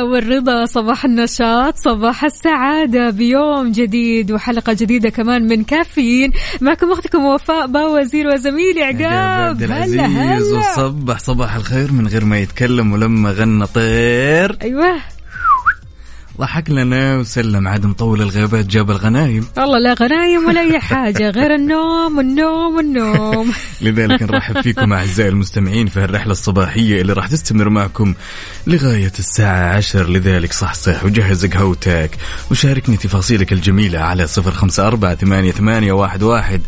[0.00, 6.32] الهنا والرضا صباح النشاط صباح السعادة بيوم جديد وحلقة جديدة كمان من كافيين.
[6.60, 9.62] معكم أختكم وفاء باوزير وزميلي عقاب.
[9.62, 10.58] هلا هلا.
[10.58, 14.58] وصبح صباح الخير من غير ما يتكلم ولما غنى طير.
[14.62, 14.96] أيوه.
[16.40, 19.46] ضحك لنا وسلم عاد مطول الغيبات جاب الغنايم.
[19.56, 23.52] والله لا غنايم ولا أي حاجة غير النوم والنوم والنوم.
[23.82, 28.14] لذلك نرحب فيكم أعزائي المستمعين في الرحلة الصباحية اللي راح تستمر معكم
[28.66, 30.10] لغاية الساعة عشر.
[30.10, 32.10] لذلك صحصح وجهز قهوتك
[32.50, 36.60] وشاركني تفاصيلك الجميلة على صفر خمسة أربعة ثمانية, ثمانية واحد, واحد.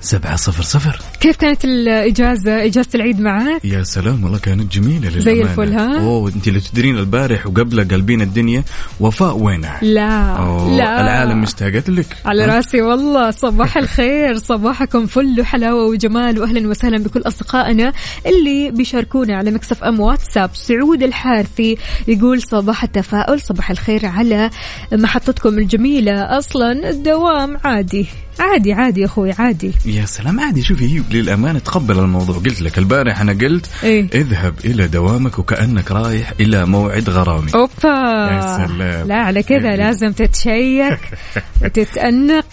[0.00, 1.00] سبعة صفر صفر.
[1.20, 5.20] كيف كانت الإجازة إجازة العيد معك؟ يا سلام والله كانت جميلة للأمانة.
[5.20, 8.64] زي الفل، ها؟ أوه أنت اللي تدرين البارح وقبله قلبين الدنيا
[9.00, 11.00] وفاء وينها لا أوه لا.
[11.00, 12.16] العالم مشتاقت لك.
[12.24, 17.92] على؟ راسي والله صباح الخير صباحكم فل وحلاوة وجمال وأهلا وسهلا بكل أصدقائنا
[18.26, 20.50] اللي بيشاركونا على مكسف أم واتساب.
[20.54, 21.76] سعود الحارثي
[22.08, 24.50] يقول صباح التفاؤل صباح الخير على
[24.92, 26.38] محطتكم الجميلة.
[26.38, 28.06] أصلا الدوام عادي.
[28.40, 29.72] عادي عادي يا أخوي عادي.
[29.86, 30.62] يا سلام عادي.
[30.62, 32.36] شوفي هي للأمانة تقبل الموضوع.
[32.36, 34.08] قلت لك البارح أنا قلت إيه.
[34.14, 37.50] اذهب إلى دوامك وكأنك رايح إلى موعد غرامي.
[37.54, 38.30] أوبا.
[38.32, 39.08] يا سلام.
[39.08, 39.76] لا على كذا إيه.
[39.76, 40.98] لازم تتشيك
[41.62, 42.46] وتتأنق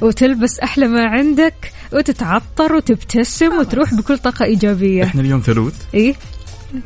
[0.00, 5.04] وتلبس أحلى ما عندك وتتعطر وتبتسم وتروح بكل طاقة إيجابية.
[5.04, 6.14] إحنا اليوم ثلوث إيه.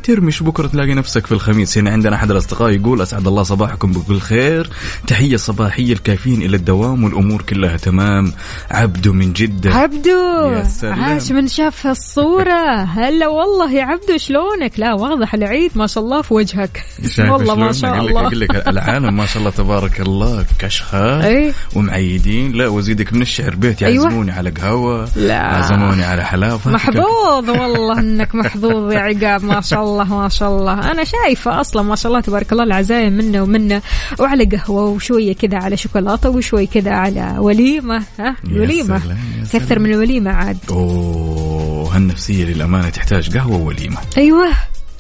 [0.03, 1.79] ترمش بكرة تلاقي نفسك في الخميس.
[1.79, 4.71] هنا عندنا أحد الأصدقاء يقول أسعد الله صباحكم بكل خير.
[5.07, 8.33] تحية صباحية الكافيين إلى الدوام والأمور كلها تمام.
[8.71, 9.75] عبدو من جدة.
[9.75, 11.05] عبدو يا سلام.
[11.05, 12.83] عاش من شاف الصورة.
[12.99, 16.85] هلا والله يا عبدو شلونك؟ لا واضح العيد ما شاء الله في وجهك.
[17.19, 18.21] والله ما؟ شاء الله.
[18.21, 22.53] أقول لك العالم ما شاء الله تبارك الله كشخات إيه ومعيدين.
[22.53, 23.55] لا وزيدك من الشعر.
[23.55, 24.05] بيت أيوة.
[24.05, 25.39] يعزموني على قهوة لا.
[25.39, 26.61] عزموني على حلاوة.
[26.67, 30.91] محظوظ والله إنك محظوظ يا عقاب ما شاء الله ما شاء الله.
[30.91, 33.83] أنا شايفة أصلا ما شاء الله تبارك الله العزايم منا ومنا
[34.19, 38.03] وعلى قهوة وشوية كذا على شوكولاتة وشوي كذا على وليمة.
[38.19, 39.83] ها؟ يا الوليمه سلام، يا كثر سلام.
[39.83, 40.59] من الوليمه عاد.
[40.71, 43.99] أوه هالنفسية للأمانة تحتاج قهوة ووليمة.
[44.19, 44.49] أيوه.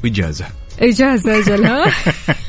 [0.04, 0.44] وإجازة
[0.80, 1.84] إجازة أجل ها؟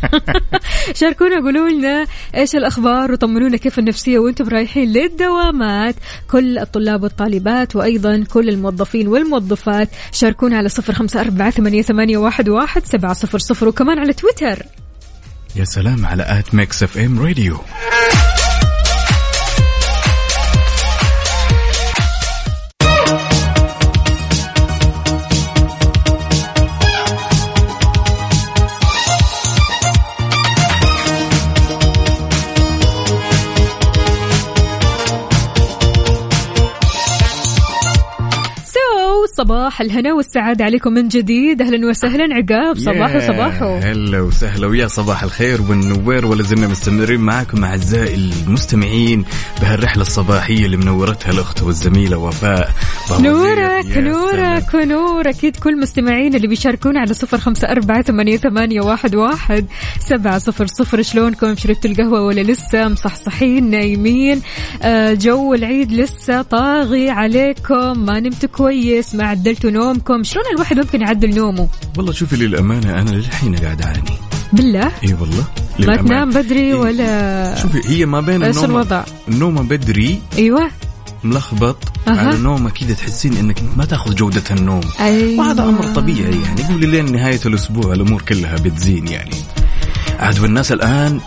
[1.00, 5.96] شاركونا قولوا لنا إيش الأخبار وطمنونا كيف النفسية وأنتم رايحين للدوامات.
[6.32, 9.90] كل الطلاب والطالبات وأيضا كل الموظفين والموظفات.
[10.12, 13.68] شاركونا على صفر خمسة أربعة ثمانية, ثمانية واحد, واحد سبعة صفر صفر.
[13.68, 14.64] وكمان على تويتر.
[15.56, 17.58] يا سلام على at Mix FM Radio.
[39.40, 41.62] صباح الهنا والسعادة عليكم من جديد.
[41.62, 42.36] أهلا وسهلا.
[42.36, 48.16] عقاب صباح يا صباحو هلا وسهلا ويا صباح الخير والنوير ولا زلنا مستمرين معكم أعزائي
[48.16, 49.26] المستمعين
[49.62, 52.70] بهالرحلة الصباحية اللي منورتها الأخت والزميلة وفاء.
[53.20, 54.74] نورك نورك.
[54.74, 59.66] ونور أكيد كل مستمعين اللي بيشاركونا على صفر خمسة أربعة ثمانية, ثمانية واحد, واحد
[60.00, 61.02] سبعة صفر صفر.
[61.02, 64.42] شلونكم؟ شربتوا القهوة ولا لسه؟ مصحصحين نايمين.
[64.84, 68.06] آه جو العيد لسه طاغي عليكم.
[68.06, 71.68] ما نمتوا كويس ما عدلتوا نومكم؟ شلون الواحد ممكن يعدل نومه؟
[71.98, 74.14] والله شوفي للأمانة أنا للحين قاعد أعاني.
[74.54, 75.44] بالله؟ إي والله
[75.80, 75.96] ما.
[75.96, 76.74] تنام بدري.
[76.74, 79.04] ولا شوفي هي ما بين إيش النوم الوضع.
[79.28, 80.72] النوم بدري أيوه.
[81.24, 81.78] ملخبط
[82.08, 82.20] أها.
[82.20, 84.82] على نومة كذا تحسين إنك ما تاخذ جودة النوم.
[85.00, 85.40] أيوة.
[85.40, 86.64] وهذا أمر طبيعي يعني.
[86.64, 89.36] قولي لين نهاية الأسبوع الأمور كلها بتزين يعني.
[90.20, 91.20] عاد والناس الآن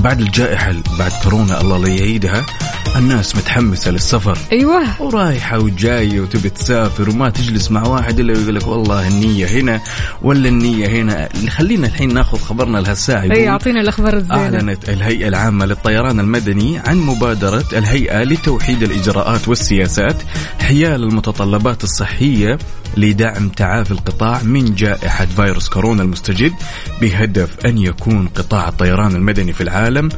[0.00, 2.46] بعد الجائحة بعد كورونا الله لا يعيدها
[2.96, 4.38] الناس متحمسة للسفر.
[4.52, 5.02] أيوه.
[5.02, 9.80] ورايحة وجاية وتبي تسافر وما تجلس مع واحد إلا يقول لك والله النية هنا
[10.22, 11.28] ولا النية هنا.
[11.48, 14.40] خلينا الحين ناخذ خبرنا لهالساعة أي أعطينا الأخبار الزينة.
[14.40, 20.16] أعلنت الهيئة العامة للطيران المدني عن مبادرة الهيئة لتوحيد الإجراءات والسياسات
[20.60, 22.58] حيال المتطلبات الصحية
[22.96, 26.52] لدعم تعافي القطاع من جائحة فيروس كورونا المستجد
[27.00, 30.08] بهدف أن يكون قطاع الطيران المدني في العالم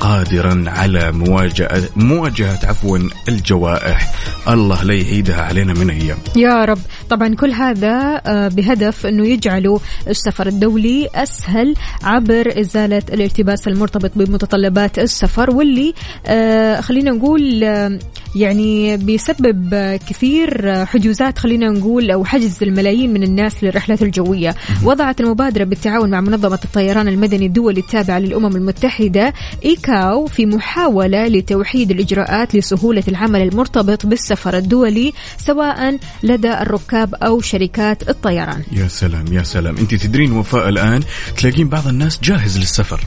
[0.00, 1.82] قادرا على مواجهة
[2.12, 2.98] مواجهة عفوا
[3.28, 4.12] الجوائح.
[4.48, 6.18] الله لا يعيدها علينا من أيام.
[6.36, 6.78] يا رب.
[7.10, 9.78] طبعا كل هذا آه، بهدف أنه يجعلوا
[10.08, 15.94] السفر الدولي أسهل عبر إزالة الالتباس المرتبط بمتطلبات السفر واللي
[16.26, 17.98] آه، خلينا نقول آه،
[18.36, 19.74] يعني بيسبب
[20.08, 24.54] كثير حجوزات خلينا نقول أو حجز الملايين من الناس للرحلات الجوية.
[24.84, 29.32] وضعت المبادرة بالتعاون مع منظمة الطيران المدني الدولي التابعة للأمم المتحدة
[29.64, 38.08] إيكاو في محاولة لتوحيد الإجراءات لسهولة العمل المرتبط بالسفر الدولي سواء لدى الركاب أو شركات
[38.08, 38.62] الطيران.
[38.72, 39.76] يا سلام يا سلام.
[39.76, 41.00] أنت تدرين وفاء الآن
[41.36, 43.00] تلاقين بعض الناس جاهز للسفر.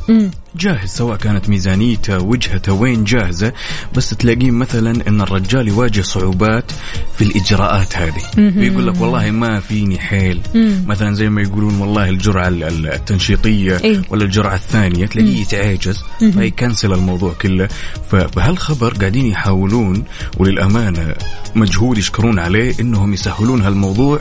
[0.58, 3.54] جاهز سواء كانت ميزانيته وجهته وين جاهزة
[3.96, 6.72] بس تلاقين مثلا إن الرجال يواجه صعوبات
[7.18, 8.22] في الإجراءات هذه.
[8.38, 10.42] بيقول لك والله ما فيني حيل.
[10.88, 14.02] مثلا زي ما يقولون والله الجرعة ال- ال- التنشيطية إيه.
[14.10, 16.04] ولا الجرعة الثانية تلاقيه يتعاجز
[16.34, 17.68] فيكنسل الموضوع كله.
[18.12, 20.04] فبهالخبر قاعدين يحاولون
[20.38, 21.14] وللأمانة
[21.56, 24.20] مجهود يشكرون عليه إنهم يسهلون هالموضوع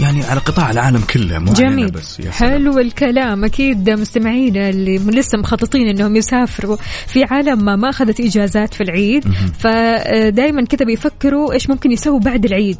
[0.00, 1.90] يعني على قطاع العالم كله مو جميل.
[1.90, 2.30] بس يا.
[2.30, 3.44] حلو الكلام.
[3.44, 6.76] أكيد مستمعينا اللي لسه مخططين إنهم يسافروا
[7.06, 9.24] في عالم ما ما أخذت إجازات في العيد.
[9.58, 12.78] فدائما كذا بيفكروا إيش ممكن يسووا بعد العيد.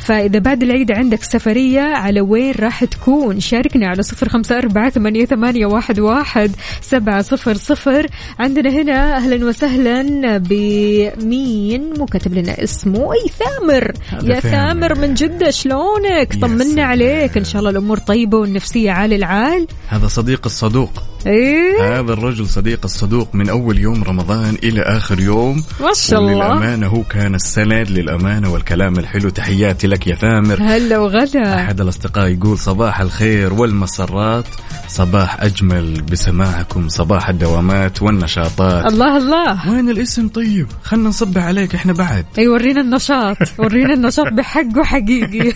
[0.00, 5.24] فإذا بعد العيد عندك سفرية على وين راح تكون؟ شاركنا على صفر خمسة أربعة ثمانية,
[5.24, 6.50] ثمانية واحد, واحد
[6.80, 8.06] سبعة صفر صفر.
[8.38, 13.92] عندنا هنا أهلا وسهلا بمين مو كاتب لنا اسمه؟ أي ثامر.
[14.22, 14.98] يا ثامر.
[14.98, 16.84] من جدة شلونك؟ طمنا.
[16.84, 17.36] عليك.
[17.36, 19.66] إن شاء الله الأمور طيبة والنفسية عال العال.
[19.88, 20.90] هذا صديق الصدوق.
[21.26, 22.00] إيه.
[22.00, 25.62] هذا الرجل صديق الصدوق من أول يوم رمضان إلى آخر يوم.
[25.80, 26.32] ما شاء الله.
[26.32, 29.28] وللأمانة هو كان السند للأمانة والكلام الحلو.
[29.28, 30.62] تحياتي لك يا ثامر.
[30.62, 31.64] هلا وغلا.
[31.64, 34.44] أحد الأصدقاء يقول صباح الخير والمسرات.
[34.88, 36.88] صباح أجمل بسماعكم.
[36.88, 38.92] صباح الدوامات والنشاطات.
[38.92, 39.70] الله الله.
[39.70, 42.24] وين الاسم طيب؟ خلنا نصب عليك إحنا بعد.
[42.38, 43.36] أي ورينا النشاط.
[43.58, 45.52] ورينا النشاط بحقه حقيقي.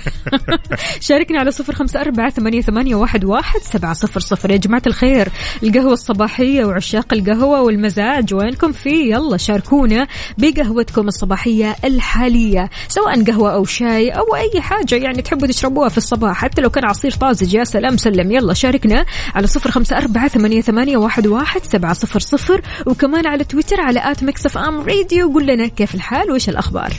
[1.00, 4.50] شاركنا على صفر خمسة أربعة ثمانية, ثمانية واحد, واحد سبعة صفر صفر.
[4.50, 5.28] يا جماعة الخير.
[5.62, 8.34] القهوة الصباحية وعشاق القهوة والمزاج.
[8.34, 10.06] وينكم فيه يلا شاركونا
[10.38, 16.36] بقهوتكم الصباحية الحالية سواء قهوة أو شاي أو أي حاجة يعني تحبوا تشربوها في الصباح.
[16.36, 18.32] حتى لو كان عصير طازج يا سلام سلم.
[18.32, 19.04] يلا شاركنا
[19.34, 24.10] على صفر خمسة أربعة ثمانية, ثمانية واحد, واحد سبعة صفر صفر وكمان على تويتر على
[24.10, 25.32] at Mix FM Radio.
[25.32, 26.92] قول لنا كيف الحال؟ وإيش الأخبار؟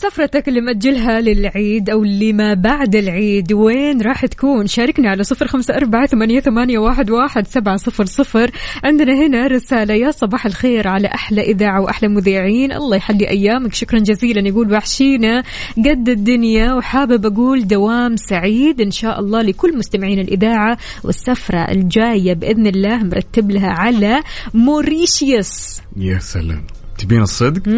[0.00, 5.46] سفرتك اللي مأجلها للعيد أو اللي ما بعد العيد وين راح تكون؟ شاركنا على صفر
[5.46, 8.50] خمسة أربعة ثمانية, واحد سبعة صفر صفر.
[8.84, 12.72] عندنا هنا رسالة يا صباح الخير على أحلى إذاعة وأحلى مذيعين.
[12.72, 13.74] الله يحلي أيامك.
[13.74, 14.48] شكرا جزيلا.
[14.48, 15.42] يقول وحشينا.
[15.78, 18.80] قد الدنيا وحابب أقول دوام سعيد.
[18.80, 22.96] إن شاء الله لكل مستمعين الإذاعة والسفرة الجاية بإذن الله.
[23.04, 24.22] مرتب لها على
[24.54, 25.80] موريشيوس.
[25.96, 26.79] يا سلام.
[27.00, 27.68] تبين الصدق؟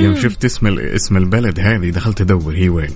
[0.00, 2.90] يوم شفت اسم اسم البلد هذه دخلت أدور هي وين؟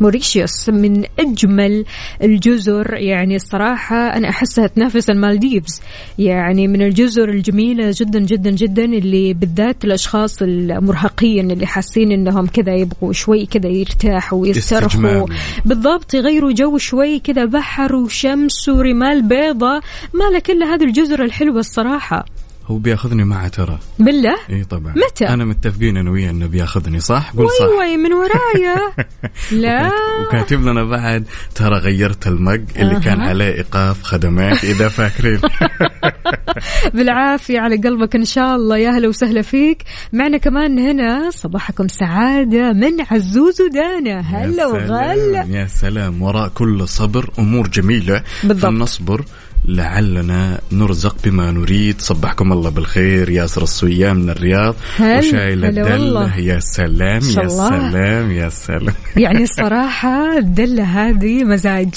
[0.00, 1.84] موريشيوس من أجمل
[2.22, 5.80] الجزر يعني الصراحة أنا أحسها تنافس المالديفز.
[6.18, 12.74] يعني من الجزر الجميلة جدا جدا جدا اللي بالذات الأشخاص المرهقين اللي حاسين إنهم كذا
[12.74, 15.26] يبغوا شوي كذا يرتاحوا ويسترخوا.
[15.64, 19.80] بالضبط يغيروا جو شوي كذا بحر وشمس ورمال بيضة.
[20.14, 22.26] ما لك إلا هذه الجزر الحلوة الصراحة.
[22.68, 23.78] هو بياخذني معه ترى.
[23.98, 24.94] بالله؟ إي طبعا.
[24.96, 27.66] متى؟ أنا متفقين أنا وياه إنه بياخذني صح؟ قول صح.
[27.78, 28.92] وي من ورايا.
[29.62, 29.90] لا.
[30.22, 33.00] وكاتب لنا بعد ترى غيرت المج اللي أها.
[33.00, 35.40] كان عليه إيقاف خدمات إذا فاكرين.
[36.94, 38.76] بالعافية على قلبك إن شاء الله.
[38.78, 39.82] يا هلا وسهلا فيك.
[40.12, 44.20] معنا كمان هنا صباحكم سعادة من عزوز ودانا.
[44.20, 45.44] هلا وغلا.
[45.48, 46.22] يا سلام.
[46.22, 48.62] وراء كل صبر أمور جميلة بالضبط.
[48.72, 49.24] فلنصبر.
[49.64, 52.00] لعلنا نرزق بما نريد.
[52.00, 54.74] صبحكم الله بالخير ياسر الصويا من الرياض.
[55.00, 56.38] وشايل والله.
[56.38, 57.48] يا سلام يا.
[57.48, 58.94] سلام يا سلام.
[59.16, 61.94] يعني الصراحة الدلة هذه مزاج.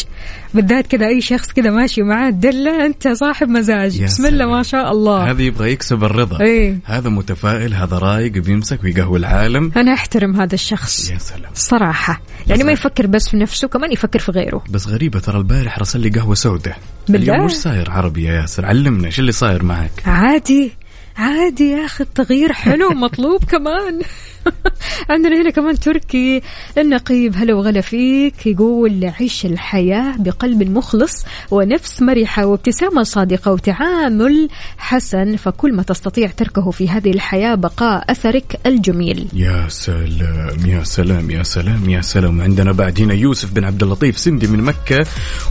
[0.53, 4.03] بالذات كذا أي شخص كذا ماشي معاه الدلة أنت صاحب مزاج.
[4.03, 4.45] بسم الله.
[4.45, 5.31] ما شاء الله.
[5.31, 6.41] هذا يبغى يكسب الرضا.
[6.41, 6.79] إيه.
[6.85, 9.71] هذا متفائل هذا رايق بيمسك ويقهوي العالم.
[9.77, 11.11] أنا أحترم هذا الشخص.
[11.11, 11.51] يا سلام.
[11.53, 12.21] صراحة.
[12.47, 14.63] يعني ما يفكر بس في نفسه كمان يفكر في غيره.
[14.69, 16.77] بس غريبة ترى البارح رسل لي قهوة سوداء؟
[17.09, 20.71] اليوم وش صاير عربي يا ياسر علمنا شو اللي صاير معك؟ عادي
[21.17, 24.01] عادي يا أخي التغيير حلو مطلوب كمان.
[25.09, 26.41] عندنا هنا كمان تركي.
[26.77, 28.47] النقيب هلا وغلا فيك.
[28.47, 36.71] يقول عيش الحياة بقلب مخلص ونفس مرحة وابتسامة صادقة وتعامل حسن فكل ما تستطيع تركه
[36.71, 39.27] في هذه الحياة بقاء أثرك الجميل.
[39.33, 42.41] يا سلام يا سلام يا سلام يا سلام.
[42.41, 45.05] عندنا بعد هنا يوسف بن عبد اللطيف سندي من مكة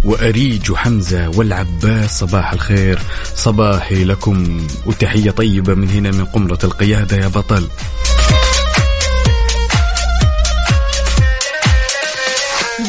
[0.04, 2.18] وأريج وحمزة والعباس.
[2.18, 2.98] صباح الخير.
[3.34, 4.66] صباحي لكم.
[4.86, 7.68] وتحية طيبة من هنا من قمرة القيادة يا بطل.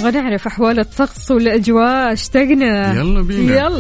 [0.02, 3.56] نبغى نعرف أحوال الطقس والأجواء اشتقنا يلا بينا.
[3.56, 3.80] يلا.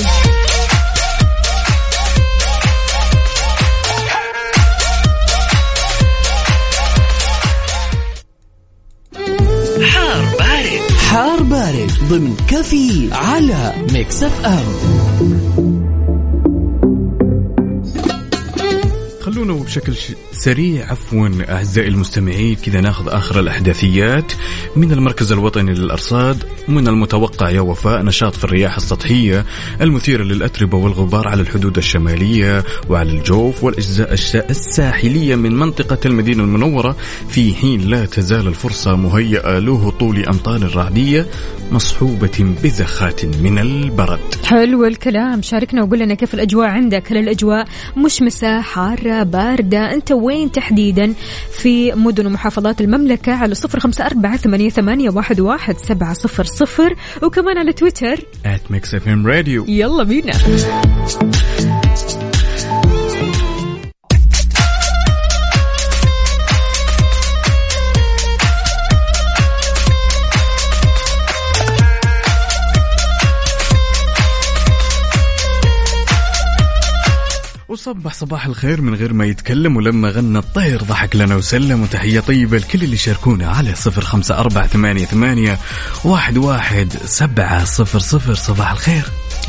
[11.09, 11.91] حار بارد.
[12.09, 14.65] ضمن كافيين على Mix FM.
[19.21, 20.11] خلونا بشكل ش-
[20.45, 20.91] سريع.
[20.91, 24.33] عفوا أعزائي المستمعين كذا ناخذ آخر الأحداثيات.
[24.75, 29.45] من المركز الوطني للأرصاد ومن المتوقع يا وفاء نشاط في الرياح السطحية
[29.81, 36.95] المثيره للأتربة والغبار على الحدود الشمالية وعلى الجوف والأجزاء الش- الساحلية من منطقة المدينة المنورة.
[37.29, 41.27] في حين لا تزال الفرصة مهيئة لهطول أمطار رعديه
[41.71, 44.19] مصحوبة بزخات من البرد.
[44.45, 45.41] حلو الكلام.
[45.41, 47.65] شاركنا وقول لنا كيف الأجواء عندك؟ هل الأجواء
[47.97, 51.13] مشمسة حارة باردة؟ أنت وين تحديدا
[51.51, 56.95] في مدن ومحافظات المملكة على صفر خمسة أربعة ثمانية, ثمانية واحد, واحد سبعة صفر صفر
[57.23, 58.15] وكمان على تويتر.
[58.45, 59.69] At mix fm radio.
[59.69, 60.33] يلا بينا.
[77.81, 82.57] وصبح صباح الخير من غير ما يتكلم ولما غنى الطير ضحك لنا وسلم وتحية طيبة
[82.57, 85.57] لكل اللي شاركونا على صفر خمسة أربعة ثمانية,
[86.03, 88.33] واحد, واحد سبعة صفر صفر.
[88.33, 89.05] صباح الخير.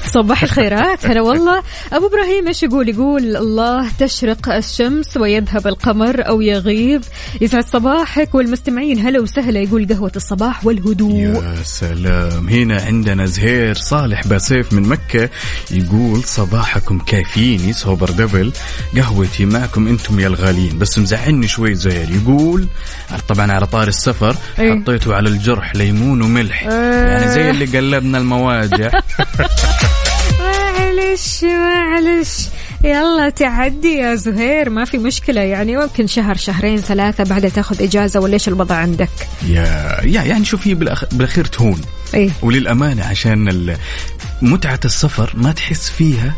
[0.07, 1.07] صباح الخيرات.
[1.07, 1.63] هلا والله.
[1.93, 7.03] أبو إبراهيم إيش يقول؟ يقول الله تشرق الشمس ويذهب القمر أو يغيب.
[7.41, 8.99] يسعد صباحك والمستمعين.
[8.99, 11.13] هلا وسهلا يقول قهوة الصباح والهدوء.
[11.13, 12.49] يا سلام.
[12.49, 15.31] هنا عندنا زهير صالح باسيف من مكة.
[15.71, 18.53] يقول صباحكم كافيين super double
[18.97, 20.79] قهوتي معكم أنتم يا الغاليين.
[20.79, 22.09] بس مزعلني شوي زهير.
[22.11, 22.67] يقول
[23.29, 24.83] طبعا على طاري السفر إيه.
[24.83, 26.63] حطيته على الجرح ليمون وملح.
[26.63, 28.91] يعني زي اللي قلبنا المواجع.
[31.13, 32.49] معلش معلش.
[32.85, 35.41] يلا تعدي يا زهير ما في مشكلة.
[35.41, 39.09] يعني ممكن شهر شهرين ثلاثة بعدها تاخذ إجازة ولا إيش الوضع عندك؟
[39.47, 39.65] يا
[40.05, 41.05] يا يعني شوفي بالأخ...
[41.13, 41.81] بالأخير تهون.
[42.15, 42.31] إيه.
[42.43, 43.77] وللأمانة عشان ال-
[44.43, 46.35] متعة السفر ما تحس فيها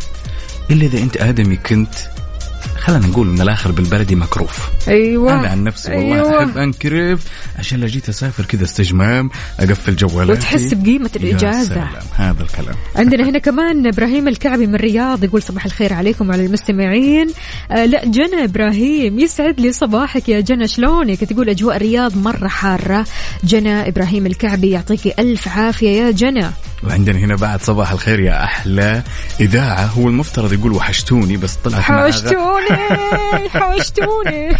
[0.70, 1.94] إلا إذا أنت آدمي كنت
[2.84, 4.68] خلينا نقول من الآخر بالبلدي مكروف.
[4.88, 5.40] أيوة.
[5.40, 6.38] أنا عن نفسي والله أيوة.
[6.38, 7.24] احب انكرف
[7.58, 10.38] عشان لو جيت أسافر كذا استجمام أقفل جوالاتي.
[10.38, 11.74] وتحس بقيمة يا الإجازة.
[11.74, 11.88] سلام.
[12.16, 12.74] هذا الكلام.
[12.96, 17.30] عندنا هنا كمان إبراهيم الكعبي من الرياض يقول صباح الخير عليكم وعلى المستمعين.
[17.70, 20.68] آه لا جنى إبراهيم يسعد لي صباحك يا جنى.
[20.68, 23.06] شلونك؟ تقول أجواء الرياض مرة حارة.
[23.44, 26.46] جنى إبراهيم الكعبي يعطيك ألف عافية يا جنى.
[26.86, 29.02] وعندنا هنا بعد صباح الخير يا أحلى
[29.40, 29.86] إذاعة.
[29.86, 32.73] هو المفترض يقول وحشتوني بس طلعت حوشتوني
[33.48, 34.56] حوشتوني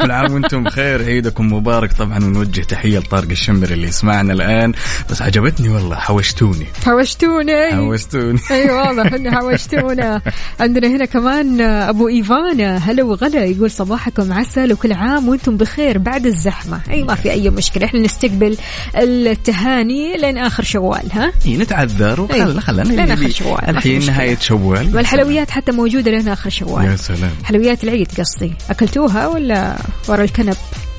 [0.00, 1.92] كل عام وأنتم بخير عيدكم مبارك.
[1.92, 4.72] طبعا ونوجه تحية لطارق الشمري اللي يسمعنا الآن.
[5.10, 6.66] بس عجبتني والله حوشتوني.
[6.84, 8.40] حوشتوني حوشتوني.
[8.50, 10.22] اي واضح اني حوشتونا.
[10.60, 16.26] عندنا هنا كمان أبو إيفانا هلا وغلا يقول صباحكم عسل وكل عام وأنتم بخير بعد
[16.26, 16.80] الزحمة.
[16.90, 18.56] اي ما في أي مشكلة إحنا نستقبل
[18.96, 22.60] التهاني لين آخر شوال ها؟ إيه نتعذر وخل إيه.
[22.60, 24.06] خلنا لين آخر شوال، الحين.
[24.06, 24.96] نهاية شوال.
[24.96, 26.84] والحلويات حتى موجودة لين آخر شوال.
[26.84, 27.27] يا سلام.
[27.44, 28.52] حلويات العيد قصدي.
[28.70, 29.76] أكلتوها ولا
[30.08, 30.56] ورا الكنب؟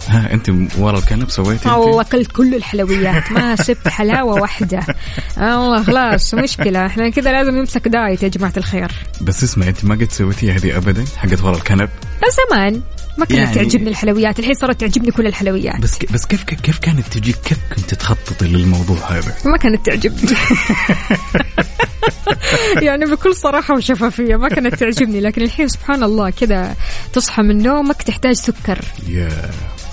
[0.08, 3.32] ها أنت ورا الكنب سويتي والله؟ أكلت كل الحلويات.
[3.32, 4.80] ما سبت حلاوة واحدة.
[5.38, 6.86] والله خلاص مشكلة.
[6.86, 8.92] إحنا كذا لازم نمسك diet يا جماعة الخير.
[9.22, 11.90] بس اسمع أنت ما قد سويتيها هذه ابدا حقت ورا الكنب؟
[12.50, 12.82] زمان.
[13.20, 15.82] ما كانت يعني- تعجبني الحلويات الحين صارت تعجبني كل الحلويات.
[15.82, 16.12] بس ك...
[16.12, 20.32] بس كيف كيف كانت تجيك كيف كنت تخططي للموضوع هذا؟ ما كانت تعجبني.
[22.88, 26.76] يعني بكل صراحة وشفافية ما كانت تعجبني لكن الحين سبحان الله كذا
[27.14, 28.80] تصحى من نومك تحتاج سكر.
[29.08, 29.30] يا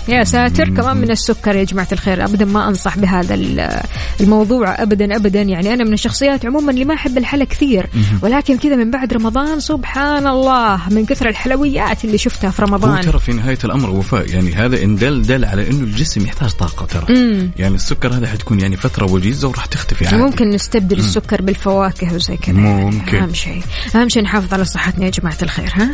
[0.07, 2.23] يا ساتر كمان من السكر يا جماعة الخير.
[2.25, 3.81] أبدا ما أنصح بهذا ال-
[4.21, 5.41] الموضوع أبدا أبدا.
[5.41, 7.87] يعني أنا من الشخصيات عموما اللي ما أحب الحلا كثير.
[8.21, 13.01] ولكن كذا من بعد رمضان سبحان الله من كثر الحلويات اللي شفتها في رمضان.
[13.01, 16.85] ترى في نهاية الأمر وفاء يعني هذا إن دل دل على إنه الجسم يحتاج طاقة
[16.85, 17.15] ترى.
[17.15, 17.51] مم.
[17.57, 20.17] يعني السكر هذا حتكون يعني فترة وجيزة وراح تختفي عادي.
[20.17, 22.55] ممكن نستبدل السكر بالفواكه وزي كذا.
[22.55, 23.17] ممكن.
[23.17, 23.61] أهم شيء.
[23.95, 25.89] أهم شيء نحافظ على صحتنا يا جماعة الخير ها؟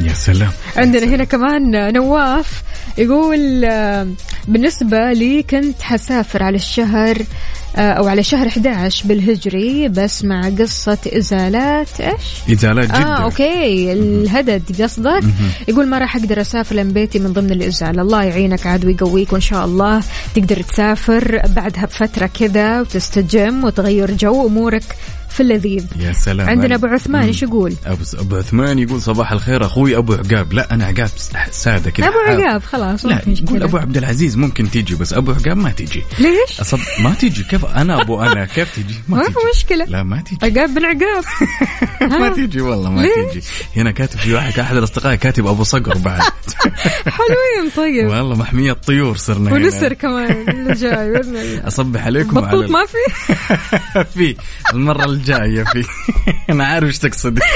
[0.00, 0.50] يا سلام.
[0.76, 2.62] عندنا هنا كمان نواف
[2.98, 4.08] يقول آه،
[4.48, 7.18] بالنسبة لي كنت حسافر على الشهر
[7.76, 12.96] آه، أو على شهر 11 بالهجري بس مع قصة إزالات إيش؟ إزالات جدا.
[12.96, 13.92] آه أوكي.
[13.92, 15.22] الهدد قصدك.
[15.68, 18.02] يقول ما راح أقدر أسافر لأن بيتي من ضمن الإزالة.
[18.02, 20.02] الله يعينك عاد ويقويك وإن شاء الله
[20.34, 24.96] تقدر تسافر بعدها بفترة كذا وتستجم وتغير جو أمورك
[25.30, 27.22] في اللذيذ يا سلام عندنا أبو عثمان.
[27.24, 31.08] إيش يقول؟ أبو أبو عثمان يقول صباح الخير أخوي أبو عقاب لا أنا عقاب
[31.50, 32.18] سادة كذا أبو.
[32.18, 36.02] عقاب خلاص ما لا يقول أبو عبد العزيز ممكن تيجي بس أبو عقاب ما تيجي
[36.18, 39.38] ليش؟ أصب ما تيجي كيف أنا أبو أنا كيف تيجي ما في تيجي.
[39.54, 41.24] مشكلة لا ما تيجي عقاب بن عقاب
[42.20, 46.20] ما؟ تيجي والله ما؟ تيجي هنا كاتب في واحد أحد الأصدقاء كاتب أبو صقر بعد
[47.16, 49.52] حلوين طيب والله محمية طيور صرنا.
[49.54, 52.96] ونسر كمان اللي جاي باذن الله أصبح عليكم بطوط ما في؟
[54.14, 54.36] في
[54.74, 55.84] المرة الجاية في
[56.50, 57.38] أنا عارف إيش تقصد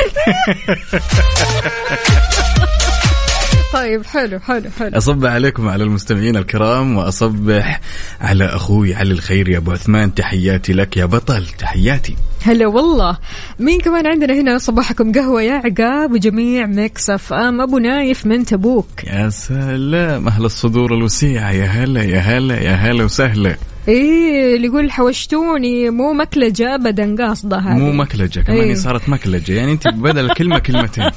[3.73, 4.99] طيب حلو حلو حلو.
[4.99, 7.81] أصبح عليكم على المستمعين الكرام وأصبح
[8.21, 10.14] على أخوي علي الخير يا أبو عثمان.
[10.14, 12.17] تحياتي لك يا بطل تحياتي.
[12.43, 13.19] هلا والله.
[13.59, 17.61] مين كمان عندنا هنا؟ صباحكم قهوة يا عقاب وجميع Mix FM.
[17.61, 19.05] أبو نايف من تبوك.
[19.05, 20.29] يا سلام.
[20.29, 21.50] أهل الصدور الوسيعة.
[21.50, 23.57] يا هلا يا هلا يا هلا وسهلا.
[23.88, 27.78] إيه اللي يقول حوشتوني مو مكلجة ابدا قاصدة هذه.
[27.78, 28.75] مو مكلجة كمان إيه.
[28.75, 29.52] صارت مكلجة.
[29.52, 31.04] يعني أنت بدل الكلمة كلمتين.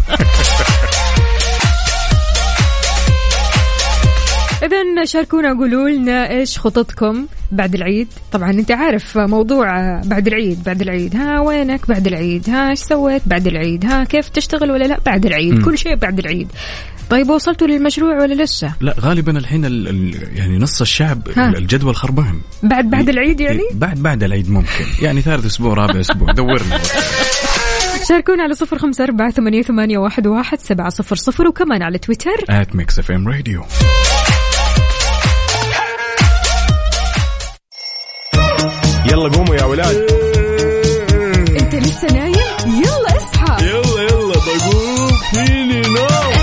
[4.64, 8.08] اذا شاركونا قولوا لنا إيش خططكم بعد العيد.
[8.32, 11.16] طبعا أنت عارف موضوع بعد العيد بعد العيد.
[11.16, 15.26] ها وينك بعد العيد؟ ها إيش سويت بعد العيد؟ ها كيف تشتغل ولا لا بعد
[15.26, 15.66] العيد؟ مم.
[15.66, 16.48] كل شيء بعد العيد.
[17.14, 21.50] طيب وصلتوا للمشروع ولا لسه؟ لا غالبا الحين ال ال يعني نص الشعب ها.
[21.50, 22.42] الجدول خربان.
[22.64, 24.86] بعد بعد العيد يعني؟ بعد بعد العيد ممكن.
[25.02, 26.32] يعني ثالث أسبوع رابع أسبوع.
[26.42, 26.80] دورنا.
[28.10, 32.46] شاركونا على صفر خمسة أربعة ثمانية, ثمانية واحد, واحد سبعة صفر صفر وكمان على تويتر.
[32.50, 33.64] at Mix FM Radio
[39.06, 39.96] يلا قوموا يا ولاد.
[41.62, 43.66] أنت لسه نايم؟ يلا اصحى.
[43.66, 46.43] يلا يلا بقوم فيني نوم.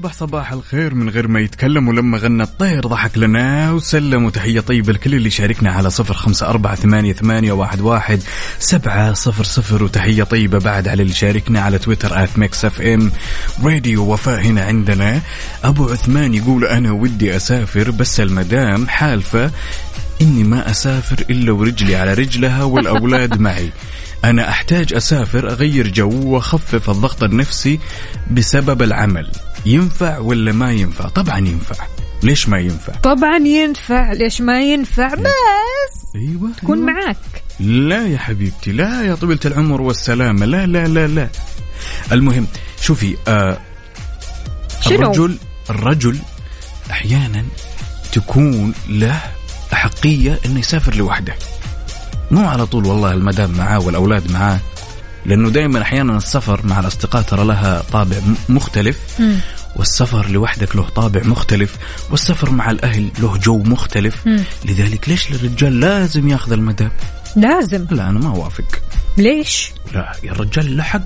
[0.00, 4.92] وصبح صباح الخير من غير ما يتكلم ولما غنى الطير ضحك لنا وسلم وتحية طيبة
[4.92, 8.20] لكل اللي شاركنا على صفر خمسة أربعة ثمانية, ثمانية واحد, واحد.
[8.58, 13.12] سبعة صفر صفر وتحية طيبة بعد على اللي شاركنا على تويتر at Mix FM.
[13.64, 15.20] Radio وفاء هنا عندنا.
[15.64, 19.50] أبو عثمان يقول أنا ودي أسافر بس المدام حالفة
[20.22, 23.70] إني ما أسافر إلا ورجلي على رجلها والأولاد معي.
[24.24, 27.78] أنا أحتاج أسافر أغير جو وأخفف الضغط النفسي
[28.30, 29.30] بسبب العمل.
[29.66, 31.86] ينفع ولا ما ينفع؟ طبعا ينفع.
[32.22, 34.12] ليش ما ينفع؟ طبعا ينفع.
[34.12, 36.92] ليش ما ينفع؟ بس أيوة كون أيوة.
[37.02, 37.16] معاك.
[37.60, 40.46] لا يا حبيبتي لا يا طويلة العمر والسلامة.
[40.46, 41.28] لا لا لا لا.
[42.12, 42.46] المهم
[42.80, 43.58] شوفي آه
[44.80, 45.36] شنو؟ الرجل
[45.70, 46.18] الرجل
[46.90, 47.44] أحيانا
[48.12, 49.20] تكون له
[49.72, 51.34] أحقية إنه يسافر لوحده.
[52.30, 54.60] مو على طول والله المدام معاه والأولاد معاه.
[55.26, 59.36] لأنه دائما أحيانا السفر مع الأصدقاء ترى لها طابع م- مختلف مم.
[59.76, 61.76] والسفر لوحدك له طابع مختلف
[62.10, 64.26] والسفر مع الأهل له جو مختلف.
[64.26, 64.42] مم.
[64.64, 66.90] لذلك ليش الرجال لازم ياخذ المدام
[67.36, 67.86] لازم.
[67.90, 68.64] لا أنا ما أوافق.
[69.18, 71.00] ليش؟ لا يا الرجال له حق.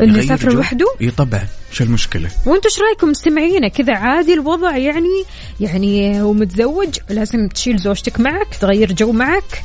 [0.00, 0.52] اللي يغير يسافر.
[0.52, 1.46] لوحده؟ إي طبعا.
[1.72, 5.24] شو المشكلة؟ وأنتم إيش رأيكم؟ مستمعينا كذا عادي الوضع يعني
[5.60, 9.62] يعني ومتزوج لازم تشيل زوجتك معك تغير جو معك.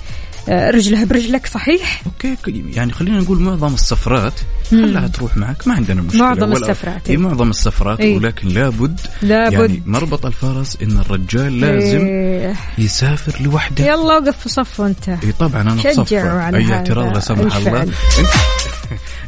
[0.50, 2.38] رجلها برجلك صحيح أوكي
[2.74, 4.34] يعني خلينا نقول معظم السفرات
[4.72, 7.18] خلها تروح معك ما عندنا مشكلة معظم السفرات، إي إيه.
[7.18, 8.18] معظم السفرات إيه.
[8.18, 9.54] ولكن لابد لابد.
[9.54, 12.54] يعني مربط الفرس إن الرجال لازم إيه.
[12.78, 17.20] يسافر لوحده يلا وقف في صفه أنت إي طبعا أنا بصفه على أي اعتراض لا
[17.20, 17.82] سمح الله.
[17.82, 17.94] إنت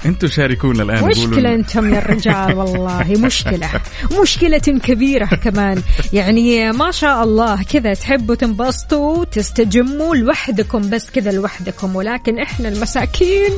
[0.06, 1.54] أنتم شاركونا الآن مشكلة.
[1.54, 3.70] أنتم يا الرجال والله مشكلة.
[4.22, 5.82] مشكلة كبيرة كمان.
[6.14, 11.96] يعني ما شاء الله كذا تحبوا تنبسطوا تستجموا لوحدكم بس كذا لوحدكم.
[11.96, 13.52] ولكن إحنا المساكين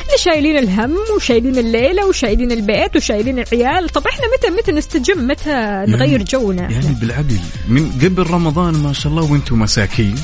[0.00, 3.88] اللي شايلين الهم وشايلين الليلة وشايلين البيت وشايلين العيال.
[3.88, 9.12] طب إحنا متى متى نستجم؟ متى نغير جونا يعني بالعقل من قبل رمضان ما شاء
[9.12, 10.14] الله وأنتم مساكين.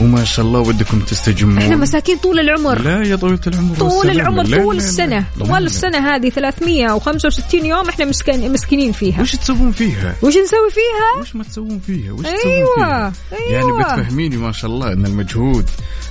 [0.00, 4.10] وما شاء الله ودكم تستجمون إحنا مساكين طول العمر لا يا طويلة العمر طول.
[4.10, 4.82] العمر لا، طول لا،.
[4.82, 5.64] السنة لا، طوال.
[5.66, 11.36] السنة هذه 365 يوم إحنا مسكين مسكينين فيها وش تسوون فيها؟ وش نسوي فيها؟ وش
[11.36, 13.12] ما تسوون فيها؟ وش أيوة، تسوون فيها؟
[13.50, 13.82] يعني أيوة.
[13.94, 15.70] بتفهميني ما شاء الله إن المجهود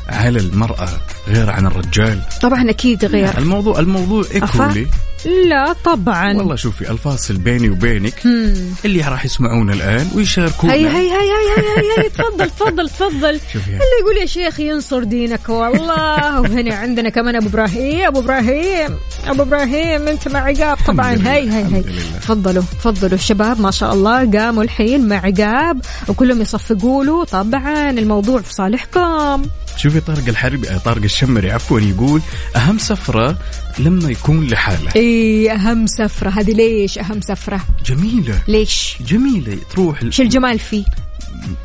[0.10, 0.90] على المرأة
[1.28, 4.88] غير عن الرجال طبعا أكيد غير الموضوع الموضوع ايكولي
[5.26, 6.38] لا طبعا.
[6.38, 8.54] والله شوفي الفاصل بيني وبينك مم.
[8.86, 10.74] اللي راح يسمعونا الآن ويشاركونا.
[10.74, 13.40] هي هي هي هي هي, هي, هي تفضل تفضل تفضل.
[13.56, 16.42] اللي يقول يا شيخ ينصر دينك والله.
[16.42, 21.12] وهنا عندنا كمان أبو إبراهيم أبو إبراهيم أبو إبراهيم أنت مع عقاب طبعا.
[21.14, 21.84] هي هي هي.
[22.22, 23.14] تفضلوا تفضلوا.
[23.14, 29.44] الشباب ما شاء الله قاموا الحين مع عقاب وكلهم يصفقوا له طبعا الموضوع في صالحكم.
[29.78, 32.22] شوفي طارق الحربي آه، طارق الشمري عفوا يقول
[32.56, 33.38] أهم سفرة
[33.80, 36.30] لما يكون لحاله إي أهم سفرة.
[36.30, 38.40] هذه ليش أهم سفرة؟ جميلة.
[38.48, 39.58] ليش؟ جميلة.
[39.72, 40.86] تروح إيش الجمال فيه.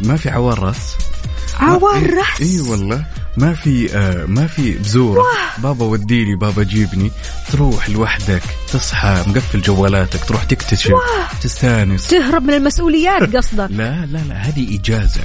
[0.01, 0.95] ما في عوار راس.
[1.61, 3.05] عوار إي راس؟ إيه والله.
[3.37, 5.23] ما في آه ما في بزورة
[5.59, 7.11] بابا وديني بابا جيبني.
[7.53, 8.43] تروح لوحدك
[8.73, 10.93] تصحى مقفل جوالاتك تروح تكتشف
[11.43, 12.09] تستانس.
[12.09, 13.69] تهرب من المسؤوليات قصدك.
[13.71, 15.21] لا لا لا هذه إجازة.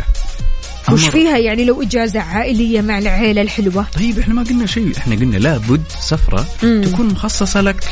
[0.92, 4.98] وش فيها يعني لو إجازة عائلية مع العيلة الحلوة؟ طيب إحنا ما قلنا شيء.
[4.98, 6.82] إحنا قلنا لابد سفرة مم.
[6.86, 7.84] تكون مخصصة لك.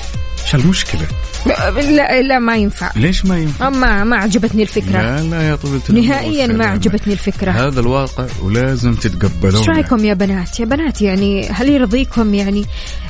[0.45, 1.07] شو المشكلة؟
[1.45, 2.91] لا لا ما ينفع.
[2.95, 5.01] ليش ما ينفع؟ ما ما عجبتني الفكرة.
[5.01, 6.65] لا لا يا طويلة نهائيا ما.
[6.65, 7.51] عجبتني الفكرة.
[7.51, 12.65] هذا الواقع ولازم إيش تتقبلونه رأيكم يا بنات؟ يا بنات يعني هل يرضيكم؟ يعني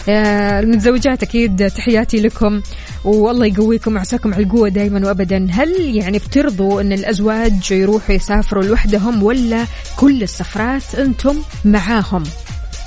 [0.10, 2.62] آه المتزوجات أكيد تحياتي لكم
[3.04, 5.48] والله يقويكم وعساكم على القوة دائما وابدا.
[5.52, 9.66] هل يعني بترضوا إن الأزواج يروحوا يسافروا لوحدهم ولا
[9.98, 12.24] كل السفرات أنتم معاهم؟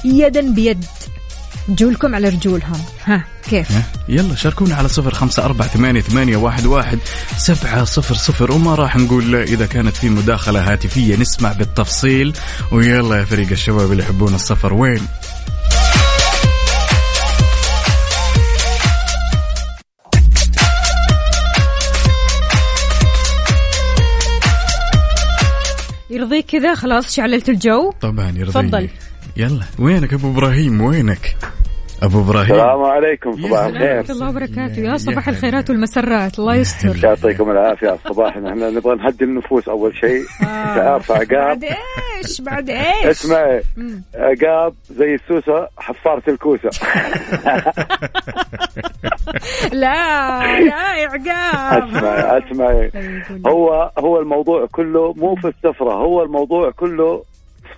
[0.05, 0.85] يدا بيد.
[1.69, 2.81] رجولكم على رجولهم.
[3.05, 3.69] ها كيف؟
[4.09, 6.99] يلا شاركونا على صفر خمسة أربعة ثمانية, ثمانية واحد, واحد
[7.37, 8.53] سبعة صفر صفر.
[8.53, 11.17] وما راح نقول إذا كانت في مداخلة هاتفية.
[11.17, 12.33] نسمع بالتفصيل.
[12.73, 15.07] ويلا يا فريق الشباب اللي يحبون السفر وين؟
[26.11, 27.93] يرضيك كذا؟ خلاص شعللت الجو.
[28.01, 28.47] طبعا يرضيني.
[28.47, 28.89] تفضل.
[29.37, 29.65] يلا.
[29.79, 31.37] وينك أبو إبراهيم؟ وينك؟
[32.03, 32.55] أبو إبراهيم.
[32.55, 33.97] السلام عليكم صباح الخير.
[33.97, 34.81] ورحمة الله وبركاته.
[34.81, 35.29] يا صباح.
[35.29, 36.39] الخيرات والمسرات.
[36.39, 37.05] الله يستر.
[37.05, 37.95] يعطيكم العافية.
[37.95, 40.23] الصباح إحنا نبغى نهدي النفوس أول شيء.
[40.41, 41.31] انت عارفه عقاب.
[41.31, 43.63] بعد إيش؟ بعد إيش؟ اسمعي.
[44.15, 46.71] عقاب زي السوسة حفارة الكوسة.
[49.73, 51.97] لا لا يا عقاب.
[51.97, 52.91] اسمعي اسمعي
[53.47, 55.93] هو هو الموضوع كله مو في السفرة.
[55.93, 57.23] هو الموضوع كله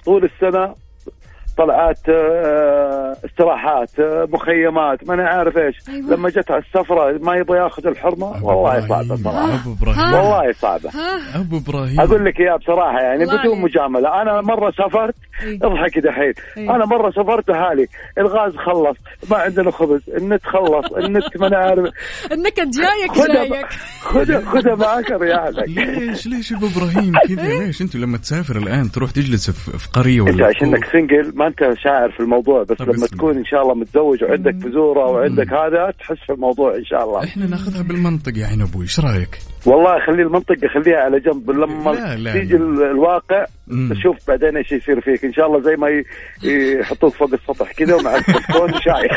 [0.04, 0.85] طول السنة
[1.56, 5.76] طلعات آه، استراحات آه، مخيمات ما أنا عارف إيش.
[5.88, 6.10] أيوة.
[6.10, 8.88] لما جت على السفرة ما يبغى ياخذ الحرمة؟ والله.
[8.88, 10.14] صعبة صراحة.
[10.14, 10.90] والله صعبة.
[10.90, 11.40] ها.
[11.40, 12.00] أبو إبراهيم.
[12.00, 13.60] أقول لك إياها بصراحة يعني بدون.
[13.60, 14.22] مجاملة.
[14.22, 15.58] أنا مرة سافرت إيه.
[15.62, 16.74] اضحكي دحين إيه.
[16.76, 17.86] أنا مرة سافرت حالي
[18.18, 18.96] الغاز خلص.
[19.30, 20.00] ما عندنا خبز.
[20.16, 20.92] النت خلص.
[20.92, 21.84] النت ما أنا عارف
[22.32, 23.66] النكد جايك خذها جايك.
[24.00, 29.10] خذها خذها معك ريالك ليش ليش أبو إبراهيم كذا؟ ليش أنتوا لما تسافر الآن تروح
[29.10, 32.84] تجلس في في قرية انت ولا عشانك؟ سنجل ما انت شاعر في الموضوع بس طب
[32.84, 33.06] لما اسمع.
[33.06, 37.24] تكون إن شاء الله متزوج وعندك بذوره وعندك هذا تحس في الموضوع إن شاء الله
[37.24, 41.90] إحنا ناخذها بالمنطق يا عين أبوي إيش رأيك؟ والله خلي المنطقة خليها على جنب لما
[41.90, 42.64] لا، لا، تيجي لا.
[42.64, 43.92] ال- الواقع مم.
[43.94, 45.88] تشوف بعدين إيش يصير فيك إن شاء الله زي ما
[46.80, 49.08] يحطوك فوق السطح كذا ومع التلفون شاي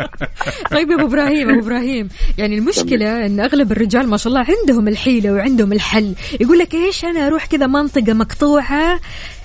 [0.72, 4.88] طيب يا أبو إبراهيم أبو إبراهيم يعني المشكلة إن أغلب الرجال ما شاء الله عندهم
[4.88, 9.00] الحيلة وعندهم الحل يقول لك إيش أنا أروح كذا منطقة مقطوعة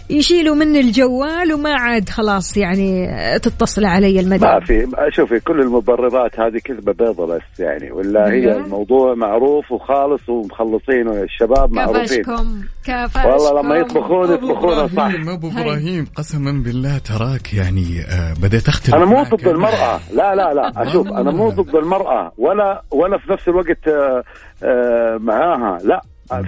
[0.09, 3.07] يشيلوا مني الجوال وما عاد خلاص يعني
[3.39, 8.41] تتصل علي ما المدام في شوفي كل المبررات هذه كذبة بيضة بس يعني ولا هي
[8.45, 8.57] لا.
[8.57, 12.03] الموضوع معروف وخالص ومخلصين الشباب معروفين.
[12.03, 13.29] كفشكم كفشكم.
[13.29, 14.93] والله لما يطبخون يطبخون صح.
[15.03, 19.23] إبراهيم أبو إبراهيم قسما بالله تراك يعني آه بديت أختلف أنا مو.
[19.23, 19.99] ضد المرأة.
[20.13, 21.49] لا لا لا أشوف أنا مو.
[21.49, 22.31] ضد المرأة.
[22.37, 24.23] ولا ولا في نفس الوقت آه،
[24.63, 25.79] آه، معاها.
[25.83, 26.01] لا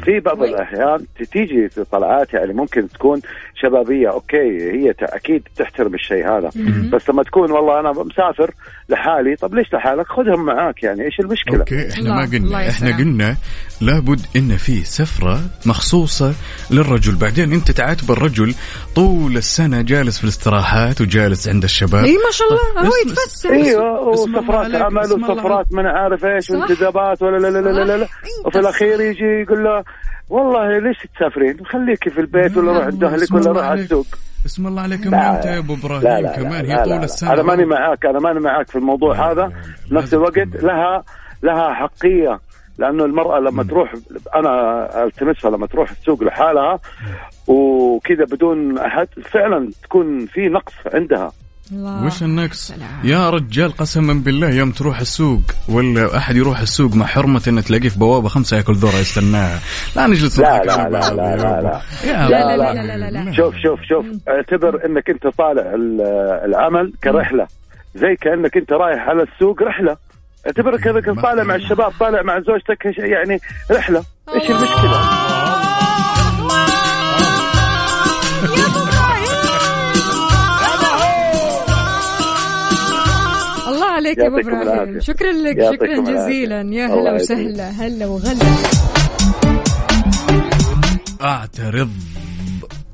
[0.03, 3.21] في بعض الأحيان تيجي في طلعات يعني ممكن تكون
[3.55, 6.49] شبابية أوكي هي أكيد تحترم الشيء هذا.
[6.93, 8.51] بس لما تكون والله أنا مسافر
[8.89, 12.97] لحالي طب ليش لحالك؟ خذهم معاك يعني إيش المشكلة؟ أوكي إحنا ما قلنا إحنا.
[12.97, 13.35] قلنا
[13.81, 16.33] لابد إن في سفرة مخصوصة
[16.71, 17.15] للرجل.
[17.15, 18.55] بعدين أنت تعاتب الرجل
[18.95, 22.03] طول السنة جالس في الاستراحات وجالس عند الشباب.
[22.03, 26.49] إي ما شاء الله هو يتفسح أيوه وسفرات عمل وسفرات ما أنا عارف إيش.
[26.49, 28.07] وانتدابات ولا لا لا لا لا.
[28.45, 29.83] وفي الأخير يجي يقول له
[30.29, 33.81] والله ليش تسافرين؟ خليكي في البيت ولا روح عند اهلك ولا روح على.
[33.81, 34.05] السوق
[34.45, 36.93] اسم الله عليك لا، انت يا ابو إبراهيم لا لا كمان لا هي لا طول
[36.93, 37.03] لا.
[37.03, 39.47] السنة أنا ماني معاك أنا ماني معاك في الموضوع هذا
[39.87, 40.37] في نفس الوقت.
[40.63, 41.03] لها
[41.43, 42.39] لها حقية
[42.77, 43.93] لأنه المرأة لما تروح
[44.35, 44.53] أنا
[45.03, 46.79] ألتمسها لما تروح السوق لحالها
[47.47, 51.31] وكذا بدون أحد فعلا تكون في نقص عندها
[51.71, 52.05] الله.
[52.05, 52.73] وش النقص؟
[53.03, 57.89] يا رجال قسما بالله يوم تروح السوق ولا أحد يروح السوق مع حرمة انه تلاقيه
[57.89, 59.59] في بوابة خمسة يأكل ذرة يستناها
[59.95, 61.61] لا نجلس لا لا لا لا لا.
[61.61, 61.81] لا.
[62.05, 62.63] لا أبو.
[62.63, 63.31] لا لا لا لا لا.
[63.31, 66.01] شوف شوف شوف اعتبر إنك أنت طالع ال-
[66.45, 67.47] العمل كرحلة
[67.95, 69.97] زي كأنك أنت رايح على السوق رحلة
[70.47, 73.39] اعتبر كذا ما- طالع مع الشباب طالع مع زوجتك يعني
[73.71, 74.03] رحلة
[74.35, 75.34] إيش المشكلة؟
[84.19, 84.99] عليك يا ابو إبراهيم.
[84.99, 86.03] شكرا لك شكرا.
[86.03, 86.61] جزيلا.
[86.61, 87.13] يا هلا.
[87.13, 87.69] وسهلا.
[87.69, 88.45] هلا وغلا.
[91.21, 91.89] أعترض.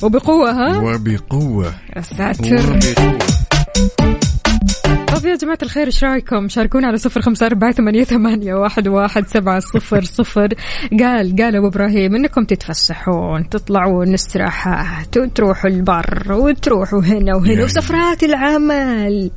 [0.04, 1.74] وبقوة ها؟ وبقوة.
[1.96, 2.80] يا ساتر
[5.14, 9.28] طيب يا جماعة الخير إيش رأيكم؟ شاركونا على صفر خمسة أربعة ثمانية, ثمانية واحد, واحد
[9.28, 10.48] سبعة صفر صفر.
[11.00, 18.24] قال قال أبو إبراهيم إنكم تتفسحون تطلعون استراحات وتروحوا البر وتروحوا هنا وهنا يعني- وسفرات
[18.24, 19.32] العمل.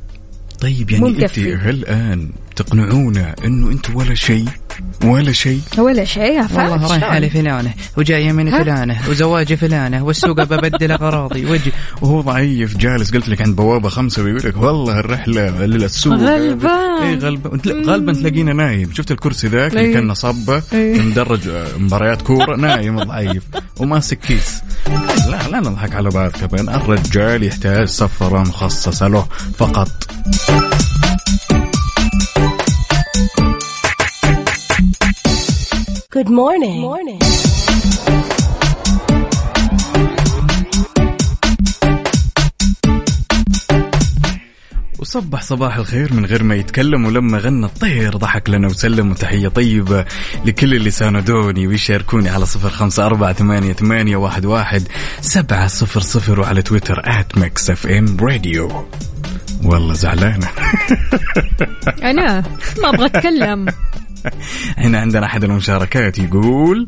[0.61, 1.37] طيب يعني أنت
[1.69, 4.45] الآن تقنعونا إنه أنتم ولا شيء؟
[5.03, 5.61] ولا شيء.
[5.77, 6.71] ولا شيء يا فهد.
[6.71, 12.77] والله رايحة شلون؟ لفلانة وجاية من؟ فلانة وزواجي فلانة والسوق ببدل أغراضي وجي وهو ضعيف
[12.77, 16.13] جالس قلت لك عند بوابة خمسة ويقول لك والله الرحلة للسوق.
[16.13, 17.03] غلبان.
[17.03, 17.85] اي غلبان.
[17.85, 18.93] غالبا تلاقينا نايم.
[18.93, 19.93] شفت الكرسي ذاك اللي إيه.
[19.93, 21.01] كان صبه إيه.
[21.01, 22.55] مدرج آه، مباريات كورة.
[22.65, 23.43] نايم ضعيف.
[23.77, 24.61] وماسك كيس.
[25.29, 29.25] لا لا نضحك على بعض كمان الرجال يحتاج سفرة مخصصة له
[29.57, 29.89] فقط.
[36.15, 36.79] Good morning.
[36.79, 37.19] morning.
[44.99, 50.05] وصبح صباح الخير من غير ما يتكلم ولما غنى الطير ضحك لنا وسلم وتحية طيبة
[50.45, 54.87] لكل اللي ساندوني ويشاركوني على صفر خمسة أربعة ثمانية, ثمانية واحد, واحد
[55.21, 58.85] سبعة صفر صفر وعلى تويتر at Mix FM Radio
[59.63, 60.47] والله زعلانة
[62.03, 62.43] أنا
[62.81, 63.65] ما أبغى أتكلم
[64.77, 66.87] هنا عندنا أحد المشاركات يقول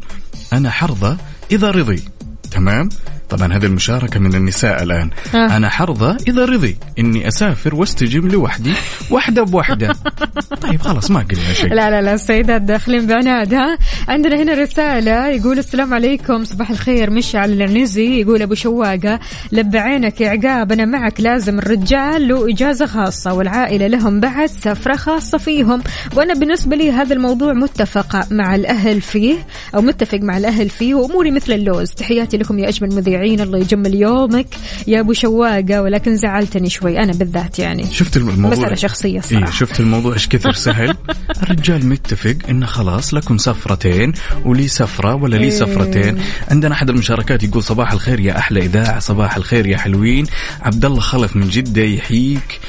[0.54, 1.18] أنا حرضة
[1.52, 2.04] إذا رضي.
[2.52, 2.90] تمام؟
[3.30, 5.10] طبعا هذه المشاركة من النساء الآن.
[5.36, 5.58] آه.
[5.58, 8.74] أنا حرضة إذا رضي إني أسافر واستجم لوحدي
[9.10, 9.96] واحدة بواحدة
[10.64, 11.74] طيب خلاص ما قلنا شيء.
[11.74, 13.78] لا لا لا السيدات داخلين بعناد ها.
[14.08, 17.10] عندنا هنا رسالة يقول السلام عليكم صباح الخير.
[17.10, 19.20] مشعل العنزي يقول أبو شواقة
[19.52, 24.96] لب عينك يا عقاب أنا معك لازم الرجال له إجازة خاصة والعائلة لهم بعد سفرة
[24.96, 25.84] خاصة فيهم.
[26.16, 29.36] وأنا بالنسبة لي هذا الموضوع متفق مع الأهل فيه
[29.76, 31.92] أو متفق مع الأهل فيه وأموري مثل اللوز.
[31.92, 34.48] تحياتي لكم يا أجمل مذيعين الله يجمل يومك.
[34.88, 37.04] يا أبو شواقة ولكن زعلتني شوي.
[37.04, 37.86] أنا بالذات يعني.
[37.92, 40.96] شفت الموضوع؟ مسألة شخصية إيه الصراحة شفت الموضوع؟ إيش كثر سهل؟
[41.44, 44.14] الرجال متفق انه خلاص لكم سفرتين
[44.46, 45.50] ولي سفرة ولا لي إيه.
[45.50, 46.18] سفرتين.
[46.52, 50.26] عندنا أحد المشاركات يقول صباح الخير يا أحلى إذاعة صباح الخير يا حلوين.
[50.62, 52.60] عبد الله خلف من جدة يحييك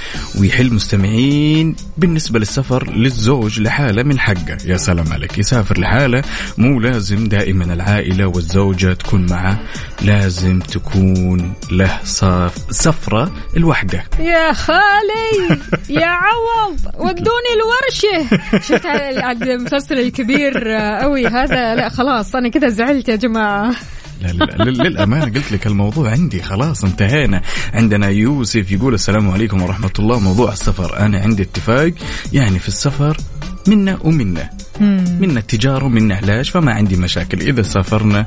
[0.40, 1.76] ويحل مستمعين.
[1.98, 4.56] بالنسبة للسفر للزوج لحالة من حقه.
[4.66, 5.38] يا سلام عليك.
[5.38, 6.22] يسافر لحالة
[6.58, 9.58] مو لازم دائما العائلة والزوجة تكون معه.
[10.02, 10.37] لازم
[10.70, 18.40] تكون له صف سفره لوحده يا خالي يا عوض ودوني الورشة.
[18.62, 18.86] شفت
[19.42, 20.68] المسلسل الكبير
[21.00, 23.74] قوي هذا؟ لا خلاص أنا كذا زعلت يا جماعة.
[24.20, 27.42] لا لا لا للأمانة قلت لك الموضوع عندي خلاص انتهينا.
[27.74, 30.20] عندنا يوسف يقول السلام عليكم ورحمة الله.
[30.20, 31.92] موضوع السفر أنا عندي اتفاق
[32.32, 33.16] يعني في السفر
[33.66, 34.50] منا ومنا.
[34.80, 37.40] منا التجارة ومنا علاج فما عندي مشاكل.
[37.40, 38.26] إذا سافرنا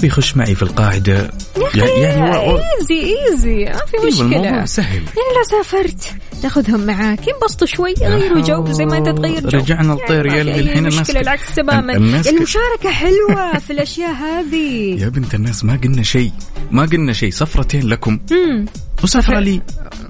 [0.00, 1.30] بيخش معي في القاعدة.
[1.74, 2.54] يعني, يعني و...
[2.54, 2.58] و...
[2.80, 4.64] easy easy ما في أيوة مشكلة.
[4.64, 4.96] سهل.
[4.96, 7.28] يعني لو سافرت تاخذهم معاك.
[7.28, 9.58] ينبسطوا شوي يغيروا جو زي ما أنت تغير جو.
[9.58, 11.92] رجعنا الطير يعني يلي الحين الناس مشكلة العكس تماما.
[11.96, 14.96] المشاركة حلوة في الأشياء هذه.
[15.02, 16.32] يا بنت الناس ما قلنا شيء.
[16.70, 17.30] ما قلنا شيء.
[17.30, 18.18] سفرتين لكم.
[18.30, 18.66] مم.
[19.04, 19.62] وسفرة لي.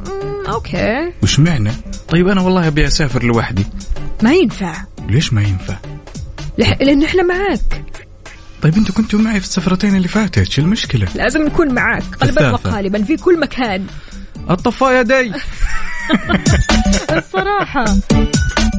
[0.06, 1.12] مم، أوكي.
[1.22, 1.72] وش معنى؟
[2.08, 3.66] طيب أنا والله أبي أسافر لوحدي.
[4.22, 4.74] ما ينفع.
[5.08, 5.76] ليش ما ينفع؟
[6.58, 6.80] لح...
[6.80, 7.84] لأن إحنا معاك.
[8.62, 12.50] طيب أنتوا كنتوا معي في السفرتين اللي فاتت شو المشكلة؟ لازم نكون معاك قلبا.
[12.50, 13.86] وقالبا في كل مكان.
[14.50, 15.32] الطفايه دي.
[17.18, 17.84] الصراحة.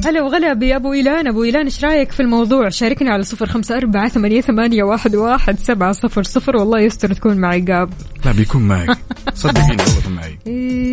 [0.06, 1.26] هلا وغلا بأبو إيلان.
[1.28, 5.58] أبو إيلان إيش رأيك في الموضوع؟ شاركنا على صفر خمسة أربعة ثمانية, ثمانية واحد, واحد
[5.58, 7.90] سبعة صفر صفر والله يستر تكون معي قاب.
[8.24, 8.86] لا بيكون معي.
[9.34, 10.38] صدقيني والله معي.
[10.46, 10.90] إيه.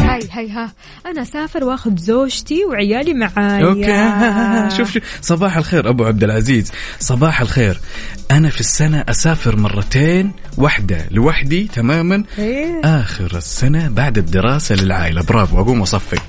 [0.00, 0.72] هاي هاي ها.
[1.06, 3.64] أنا أسافر وآخذ زوجتي وعيالي معايا.
[3.64, 5.02] أوكي شوف شوف.
[5.20, 6.72] صباح الخير أبو عبد العزيز.
[7.00, 7.80] صباح الخير.
[8.30, 12.24] أنا في السنة أسافر مرتين واحدة لوحدي تماما.
[12.38, 12.80] إيه.
[12.84, 15.22] آخر السنة بعد الدراسة للعائلة.
[15.22, 16.22] برافو أقوم واصفق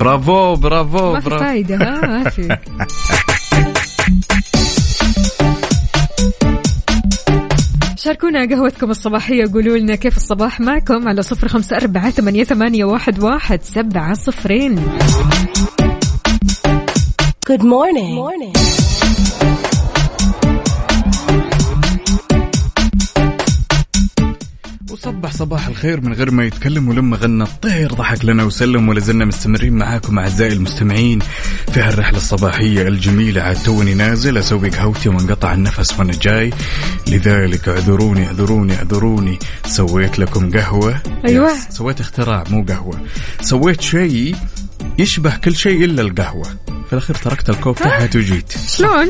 [0.00, 1.44] برافو برافو ما في برافو.
[1.44, 2.56] فايدة ها ما في.
[7.98, 13.18] شاركونا قهوتكم الصباحية قولوا لنا كيف الصباح معكم على صفر خمسة أربعة ثمانية, ثمانية واحد,
[13.22, 14.76] واحد سبعة صفرين
[17.50, 18.14] Good morning.
[18.14, 18.54] morning.
[24.90, 29.24] وصبح صباح الخير من غير ما يتكلم ولما غنى الطير ضحك لنا وسلم ولا زلنا
[29.24, 31.18] مستمرين معاكم أعزائي المستمعين
[31.72, 33.42] في هالرحلة الصباحية الجميلة.
[33.42, 36.52] عاد توني نازل أسوي قهوتي وانقطع النفس وأنا جاي.
[37.06, 39.38] لذلك اعذروني اعذروني اعذروني.
[39.66, 41.00] سويت لكم قهوة.
[41.24, 43.00] yes، سويت اختراع مو قهوة.
[43.40, 44.36] سويت شيء
[44.98, 46.48] يشبه كل شيء إلا القهوة.
[46.86, 48.54] في الأخير تركت الكوب تحت وجيت.
[48.68, 49.08] شلون؟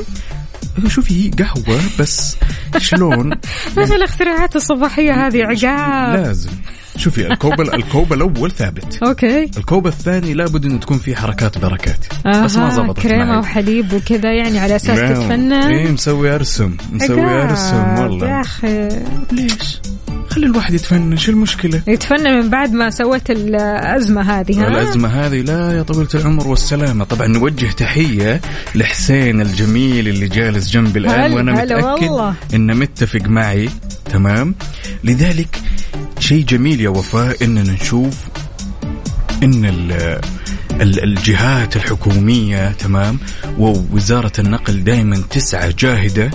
[0.89, 2.37] شوفي هي قهوة بس
[2.79, 3.33] شلون؟
[3.79, 6.17] إيش الاختراعات الصباحية هذه عقاب.
[6.17, 6.51] لازم.
[6.99, 8.99] شوفي الكوب الكوب الأول ثابت.
[9.03, 9.45] أوكي.
[9.45, 12.07] الكوب الثاني لابد إنه تكون فيه حركات بركات.
[12.45, 13.39] بس ما زبطت كريمة معي.
[13.39, 15.15] وحليب وكذا يعني على أساس نعم.
[15.15, 15.53] تتفنن.
[15.53, 18.89] إيه مسوي أرسم مسوي أرسم يا والله أخي.
[19.33, 19.81] ليش؟
[20.31, 25.41] خلي الواحد يتفنن شو المشكلة؟ يتفنن من بعد ما سويت الأزمة هذه ها؟ الأزمة هذه
[25.41, 27.05] لا يا طويلة العمر والسلامة.
[27.05, 28.41] طبعا نوجه تحية
[28.75, 32.35] لحسين الجميل اللي جالس جنبي الآن وأنا متأكد والله.
[32.55, 33.69] إنه متفق معي.
[34.13, 34.55] تمام؟
[35.05, 35.61] لذلك
[36.29, 38.15] شيء جميل يا وفاء إننا نشوف
[40.81, 43.19] ال- الجهات الحكومية تمام؟
[43.59, 46.31] ووزارة النقل دائما تسعى جاهدة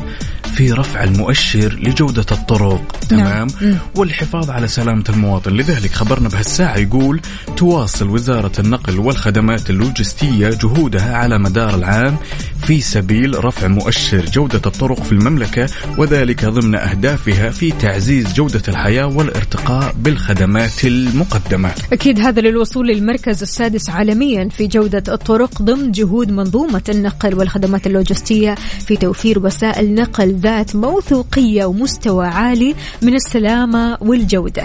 [0.54, 3.78] في رفع المؤشر لجودة الطرق تمام؟ نعم.
[3.96, 5.54] والحفاظ على سلامة المواطن.
[5.54, 7.22] لذلك خبرنا بهالساعة يقول
[7.58, 12.18] تواصل وزارة النقل والخدمات اللوجستية جهودها على مدار العام
[12.64, 19.06] في سبيل رفع مؤشر جودة الطرق في المملكة وذلك ضمن أهدافها في تعزيز جودة الحياة
[19.06, 21.72] والارتقاء بالخدمات المقدمة.
[21.94, 28.56] أكيد هذا للوصول للمركز السادس عالميا في جودة الطرق ضمن جهود منظومة النقل والخدمات اللوجستية
[28.88, 34.64] في توفير وسائل نقل ذات موثوقية ومستوى عالي من السلامة والجودة.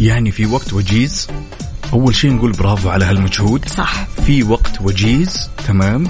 [0.00, 1.28] يعني في وقت وجيز؟
[1.92, 3.68] أول شيء نقول برافو على هالمجهود.
[3.68, 4.06] صح.
[4.26, 6.08] في وقت وجيز تمام.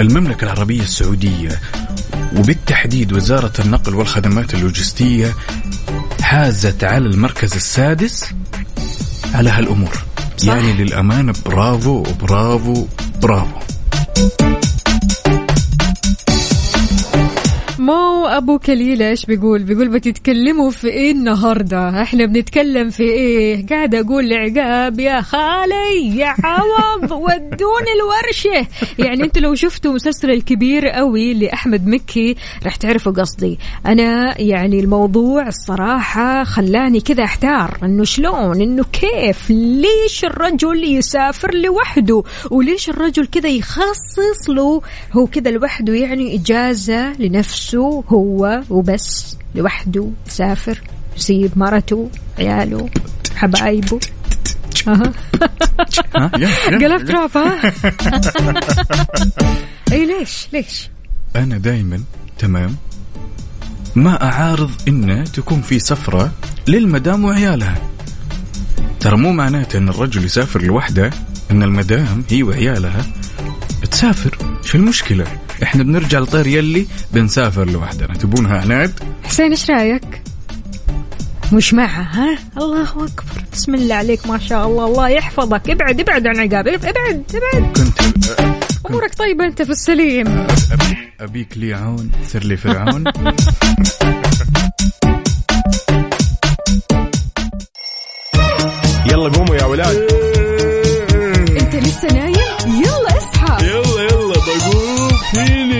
[0.00, 1.60] المملكة العربية السعودية
[2.36, 5.34] وبالتحديد وزارة النقل والخدمات اللوجستية
[6.22, 8.24] حازت على المركز السادس
[9.34, 9.94] على هالأمور.
[10.36, 10.48] صح.
[10.48, 12.86] يعني للأمانة برافو برافو
[13.22, 13.60] برافو.
[17.80, 23.94] مو أبو كليل إيش بيقول؟ بيقول بتتكلموا في إيه النهارده؟ إحنا بنتكلم في إيه؟ قاعد
[23.94, 28.68] أقول لعقاب يا خالي يا عوض ودوني الورشة.
[28.98, 33.58] يعني انت لو شفتوا مسلسل الكبير قوي لأحمد مكي راح تعرفوا قصدي.
[33.86, 37.78] أنا يعني الموضوع الصراحة خلاني كذا أحتار.
[37.82, 45.50] إنه شلون؟ إنه كيف؟ ليش الرجل يسافر لوحده؟ وليش الرجل كذا يخصص له هو كذا
[45.50, 47.69] لوحده؟ يعني إجازة لنفسه.
[47.78, 50.80] هو وبس لوحده يسافر
[51.16, 52.90] يسيب مرته عياله
[53.36, 54.00] حبايبه.
[56.80, 57.60] قلبت راب ها
[59.92, 60.90] إي ليش؟ ليش؟
[61.36, 62.00] أنا دايما
[62.38, 62.76] تمام.
[63.96, 66.32] ما أعارض إنه تكون في سفرة
[66.68, 67.78] للمدام وعيالها.
[69.00, 71.10] ترى مو معناته إن الرجل يسافر لوحده
[71.50, 73.06] إن المدام هي وعيالها.
[73.90, 75.26] تسافر شو المشكلة؟
[75.62, 78.14] إحنا بنرجع لطير يلي بنسافر لوحدنا.
[78.14, 80.22] تبونها عناد؟ حسين إيش رأيك؟
[81.52, 83.44] مش معها ها؟ الله أكبر.
[83.52, 84.86] بسم الله عليك ما شاء الله.
[84.86, 85.70] الله يحفظك.
[85.70, 86.68] ابعد ابعد عن عقاب.
[86.68, 87.72] ابعد ابعد.
[87.76, 88.00] كنت
[88.86, 90.46] أمورك طيبة أنت في السليم.
[91.20, 93.04] أبيك لي عون سر لي فرعون.
[99.06, 100.29] يلا قوموا يا ولاد.
[105.34, 105.72] نوم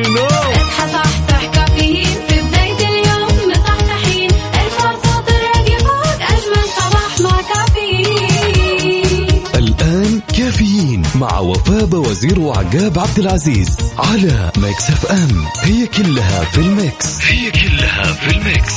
[0.55, 2.07] اصحى صحصح كافيين.
[2.29, 4.31] في بداية اليوم مصحصحين.
[4.31, 9.29] الفرصة تراقي فوق أجمل صباح مع كافيين.
[9.55, 15.45] الآن كافيين مع وفاء وزير وعقاب عبد العزيز على Mix FM.
[15.63, 17.21] هي كلها في ال mix.
[17.23, 18.75] هي كلها في ال mix.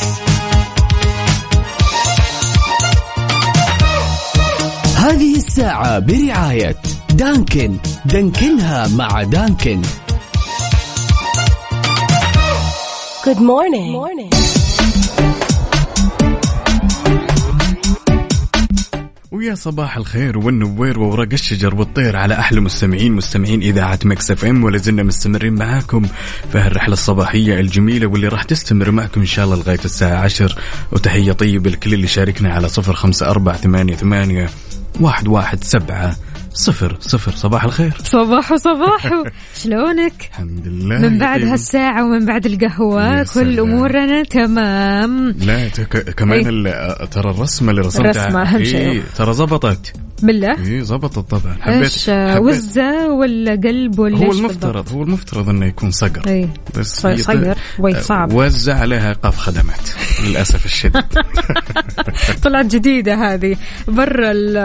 [4.96, 6.76] هذه الساعة برعاية
[7.10, 7.78] دانكن.
[8.06, 9.82] دانكنها مع دانكن.
[13.24, 13.92] Good morning.
[13.92, 14.30] morning.
[19.32, 24.78] ويا صباح الخير والنوير وورق الشجر والطير على أحلى مستمعين مستمعين إذاعة Mix FM ولا
[24.78, 26.04] زلنا مستمرين معاكم
[26.52, 30.56] في هالرحلة الصباحية الجميلة واللي راح تستمر معكم إن شاء الله لغاية الساعة 10
[30.92, 34.50] وتحية طيبة لكل اللي شاركنا على صفر خمسة أربعة ثمانية ثمانية
[35.00, 36.16] واحد واحد سبعة
[36.54, 39.24] صفر صفر صباح الخير صباحو صباحو
[39.64, 41.42] شلونك؟ الحمد لله من بعد.
[41.44, 43.60] هالساعة ومن بعد القهوة كل.
[43.60, 46.16] أمورنا تمام لا تك...
[46.16, 46.48] كمان.
[46.48, 48.78] ال- ترى الرسمة اللي رسمتها الرسمة أهم شيء.
[48.92, 49.94] إيه ترى زبطت
[50.24, 55.50] بالله اي زبطت طبعا حبيت إيش وزة ولا قلب ولا هو المفترض بالضبط؟ هو المفترض
[55.50, 58.34] إنه يكون صقر اي بس صقر وي صعب.
[58.34, 59.90] وزع عليها قاف خدمات
[60.24, 61.04] للأسف الشديد.
[62.44, 63.56] طلعت جديدة هذه.
[63.88, 64.58] برا ال-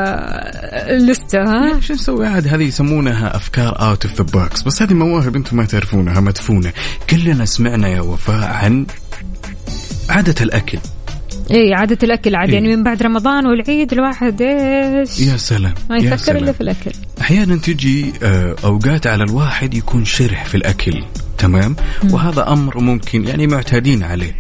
[0.97, 4.83] ال list ة ها؟ شو نسوي؟ عاد هذه يسمونها أفكار out of the box بس
[4.83, 6.73] هذه مواهب أنتم ما تعرفونها مدفونة.
[7.11, 8.87] كلنا سمعنا يا وفاء عن
[10.09, 10.79] عادة الأكل.
[11.51, 12.55] اي عادة الأكل عاد إيه.
[12.55, 16.37] يعني من بعد رمضان والعيد الواحد إيش يا سلام ما يفكر.
[16.37, 16.91] إلا في الأكل
[17.21, 21.03] أحيانا تجي آه، أوقات على الواحد يكون شرح في الأكل
[21.39, 21.77] تمام؟
[22.11, 24.35] وهذا أمر ممكن يعني معتادين عليه.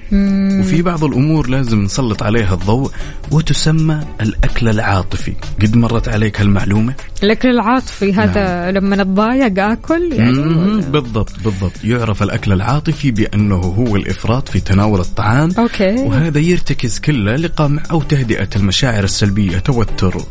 [0.60, 2.90] وفي بعض الأمور لازم نسلط عليها الضوء
[3.30, 5.32] وتسمى الأكل العاطفي.
[5.62, 11.84] قد مرت عليك هالمعلومة؟ الأكل العاطفي هذا لما نتضايق آكل يعني مم، بالضبط بالضبط.
[11.84, 15.94] يعرف الأكل العاطفي بأنه هو الإفراط في تناول الطعام أوكي.
[15.94, 20.22] وهذا يرتكز كله لقمع أو تهدئة المشاعر السلبية توتر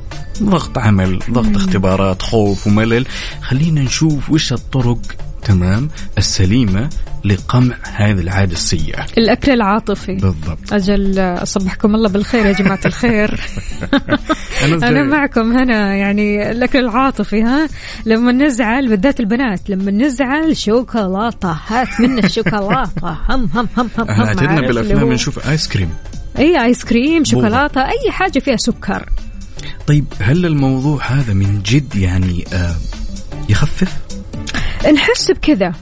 [0.44, 3.06] ضغط عمل ضغط اختبارات خوف وملل.
[3.42, 5.00] خلينا نشوف وش الطرق
[5.48, 6.90] تمام السليمة
[7.26, 9.06] لقمع هذه العادة السيئة.
[9.18, 10.14] الأكل العاطفي.
[10.16, 10.74] بالضبط.
[10.74, 13.40] أجل أصبحكم الله بالخير يا جماعة الخير.
[14.64, 17.68] أنا, أنا معكم هنا يعني الأكل العاطفي ها؟
[18.06, 22.92] لما نزعل بالذات البنات لما نزعل شوكولاتة هات منا الشوكولاتة.
[23.30, 25.90] هم هم هم هم إحنا هم بالأفلام هو- نشوف آيس كريم.
[26.40, 29.10] أي آيس كريم شوكولاتة أي حاجة فيها سكر.
[29.88, 32.76] طيب هل الموضوع هذا من جد يعني آه
[33.50, 33.94] يخفف؟
[34.86, 35.74] نحس بكذا.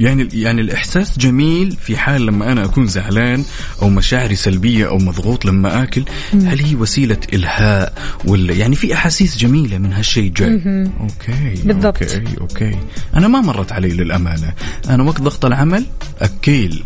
[0.00, 3.44] يعني يعني الإحساس جميل في حال لما أنا أكون زعلان
[3.82, 6.04] أو مشاعري سلبية أو مضغوط لما آكل.
[6.32, 7.92] هل هي وسيلة إلهاء
[8.24, 10.52] ولا يعني في أحاسيس جميلة من هالشيء جاي.
[11.00, 12.02] أوكي بالضبط.
[12.02, 12.78] أوكي أوكي.
[13.14, 14.52] أنا ما مرت علي للأمانة.
[14.90, 15.84] أنا وقت ضغط العمل
[16.20, 16.82] أكيل.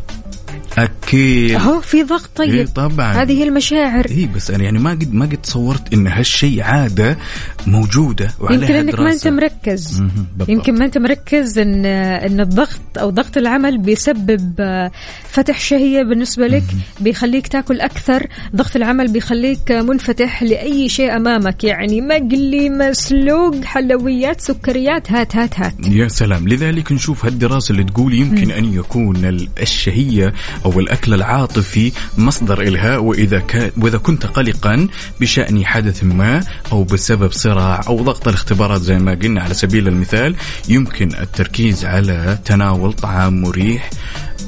[0.79, 2.55] اكيل أهو في ضغط طيب.
[2.55, 3.13] إيه طبعا.
[3.13, 4.07] هذه هي المشاعر.
[4.11, 7.19] اي بس أنا يعني ما قد ما قد تصورت إن هالشيء عادة
[7.67, 9.29] موجودة وعليها يمكن إنك ما أنت.
[9.29, 10.03] مركز.
[10.49, 14.91] يمكن ما أنت مركز ان إن الضغط أو ضغط العمل بيسبب آه،
[15.29, 16.65] فتح شهية بالنسبة لك
[17.01, 18.27] بيخليك تاكل أكثر.
[18.57, 21.65] ضغط العمل بيخليك منفتح لأي شيء أمامك.
[21.65, 25.75] يعني مقلي مسلوق حلويات سكريات هات هات هات.
[25.87, 26.49] يا سلام.
[26.49, 30.33] لذلك نشوف هالدراسة اللي تقول يمكن أن يكون ال- الشهية
[30.65, 33.43] أو الأكل العاطفي مصدر إلهاء وإذا
[33.77, 34.89] وإذا كنت قلقا
[35.21, 40.37] بشأن حدث ما أو بسبب صراع أو ضغط الاختبارات زي ما قلنا على سبيل المثال
[40.69, 43.91] يمكن التركيز على تناول طعام مريح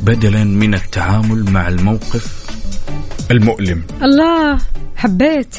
[0.02, 2.42] بدلا من التعامل مع الموقف.
[3.30, 3.82] المؤلم.
[4.02, 4.58] الله
[4.96, 5.56] حبيت.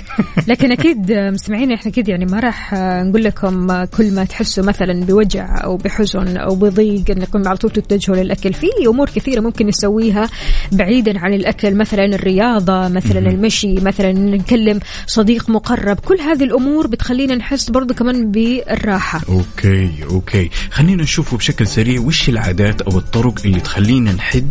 [0.47, 5.63] لكن أكيد مستمعين إحنا أكيد يعني ما راح نقول لكم كل ما تحسوا مثلا بوجع
[5.63, 8.53] أو بحزن أو بضيق انكم على طول تتجهوا للأكل.
[8.53, 10.29] في أمور كثيرة ممكن نسويها
[10.71, 15.99] بعيدا عن الأكل مثلا الرياضة مثلا المشي مثلا نكلم صديق مقرب.
[15.99, 19.21] كل هذه الأمور بتخلينا نحس برضو كمان بالراحة.
[19.29, 20.49] أوكي أوكي.
[20.71, 22.01] خلينا نشوف بشكل سريع.
[22.01, 24.47] وش العادات أو الطرق اللي تخلينا نحد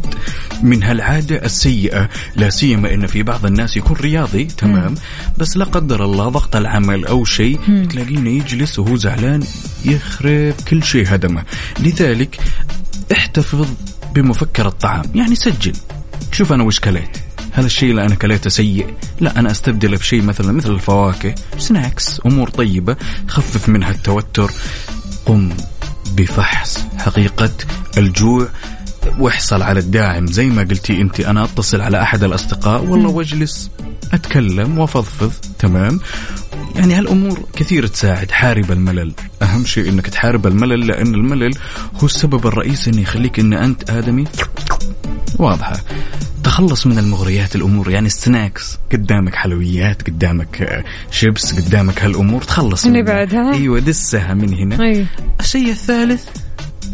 [0.63, 4.95] من هالعادة السيئة؟ لا سيما إن في بعض الناس يكون رياضي تمام.
[5.39, 9.43] بس لا قدر الله ضغط العمل أو شيء تلاقينه يجلس وهو زعلان
[9.85, 11.45] يخرب كل شيء هدمه.
[11.81, 12.41] لذلك
[13.13, 13.67] احتفظ
[14.15, 15.05] بمفكر الطعام.
[15.15, 15.73] يعني سجل.
[16.33, 17.17] شوف أنا وش كليت.
[17.53, 22.49] هل الشيء اللي أنا كليته سيء؟ لا أنا أستبدله بشيء مثلا مثل الفواكه، سناكس، أمور
[22.49, 22.97] طيبة،
[23.29, 24.53] خفف منها التوتر،
[25.27, 25.53] قم
[26.17, 27.53] بفحص حقيقة
[27.99, 28.49] الجوع.
[29.19, 30.27] واحصل على الداعم.
[30.27, 32.85] زي ما قلتي انت أنا اتصل على احد الاصدقاء.
[32.85, 33.71] والله واجلس
[34.13, 35.33] اتكلم وافضفض.
[35.59, 36.01] تمام؟
[36.77, 38.31] يعني هالامور كثير تساعد.
[38.31, 39.13] حارب الملل.
[39.43, 41.55] اهم شيء انك تحارب الملل لأن الملل
[42.03, 44.25] هو السبب الرئيسي انه يخليك ان انت آدمي.
[45.39, 45.81] واضحة.
[46.45, 47.91] تخلص من المغريات الأمور.
[47.91, 52.43] يعني السناكس قدامك حلويات قدامك آه، شيبس قدامك هالامور.
[52.43, 53.01] تخلص منها.
[53.01, 54.85] نبعد، ها؟ أيوه دسها من هنا.
[54.85, 55.07] أي.
[55.41, 56.25] الشيء الثالث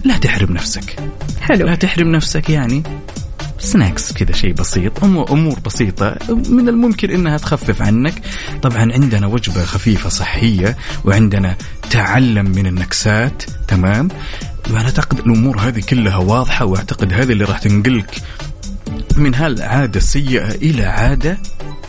[0.04, 0.96] لا تحرم نفسك.
[1.40, 1.66] حلو.
[1.66, 2.82] لا تحرم نفسك يعني
[3.58, 8.14] سناكس كذا شيء بسيط أمور بسيطة من الممكن أنها تخفف عنك.
[8.62, 11.56] طبعا عندنا وجبة خفيفة صحية وعندنا
[11.90, 14.08] تعلم من النكسات تمام؟
[14.70, 18.22] وأنا أعتقد الأمور هذه كلها واضحة وأعتقد هذه اللي راح تنقلك
[19.16, 21.38] من هالعادة السيئة إلى عادة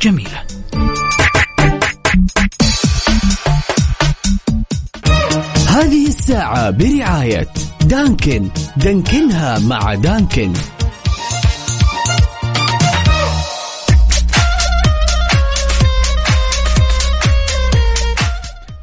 [0.02, 0.44] جميلة.
[5.70, 7.48] هذه الساعة برعاية
[7.82, 8.48] دانكن.
[8.78, 10.54] دانكنها مع دانكن.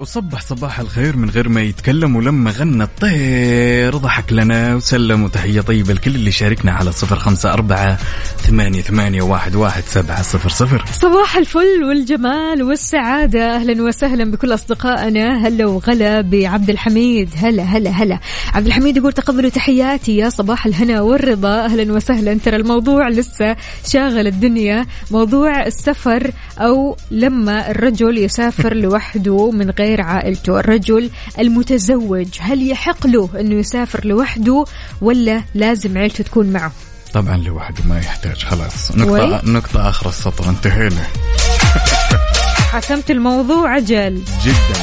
[0.07, 5.93] وصبح صباح الخير من غير ما يتكلم ولما غنى الطير ضحك لنا وسلم وتحية طيبة
[5.95, 7.99] لكل اللي شاركنا على صفر خمسة أربعة
[8.37, 10.85] ثمانية, ثمانية واحد, واحد سبعة صفر صفر.
[10.93, 13.57] صباح الفل والجمال والسعادة.
[13.57, 15.47] أهلا وسهلا بكل أصدقائنا.
[15.49, 17.29] هلا وغلا بعبد الحميد.
[17.37, 18.19] هلا هلا هلا.
[18.55, 21.65] عبد الحميد يقول تقبلوا تحياتي يا صباح الهنا والرضا.
[21.65, 22.35] أهلا وسهلا.
[22.35, 23.57] ترى الموضوع لسه
[23.89, 24.87] شاغل الدنيا.
[25.11, 30.61] موضوع السفر أو لما الرجل يسافر لوحده من غير عائلته.
[30.61, 34.65] الرجل المتزوج هل يحق له أنه يسافر لوحده
[35.01, 36.73] ولا لازم عيلته تكون معه؟
[37.15, 38.97] طبعا لوحده ما يحتاج خلاص.
[38.97, 41.07] نقطة, نقطة آخر السطر انتهينا.
[42.73, 44.81] حسمت الموضوع أجل جدا.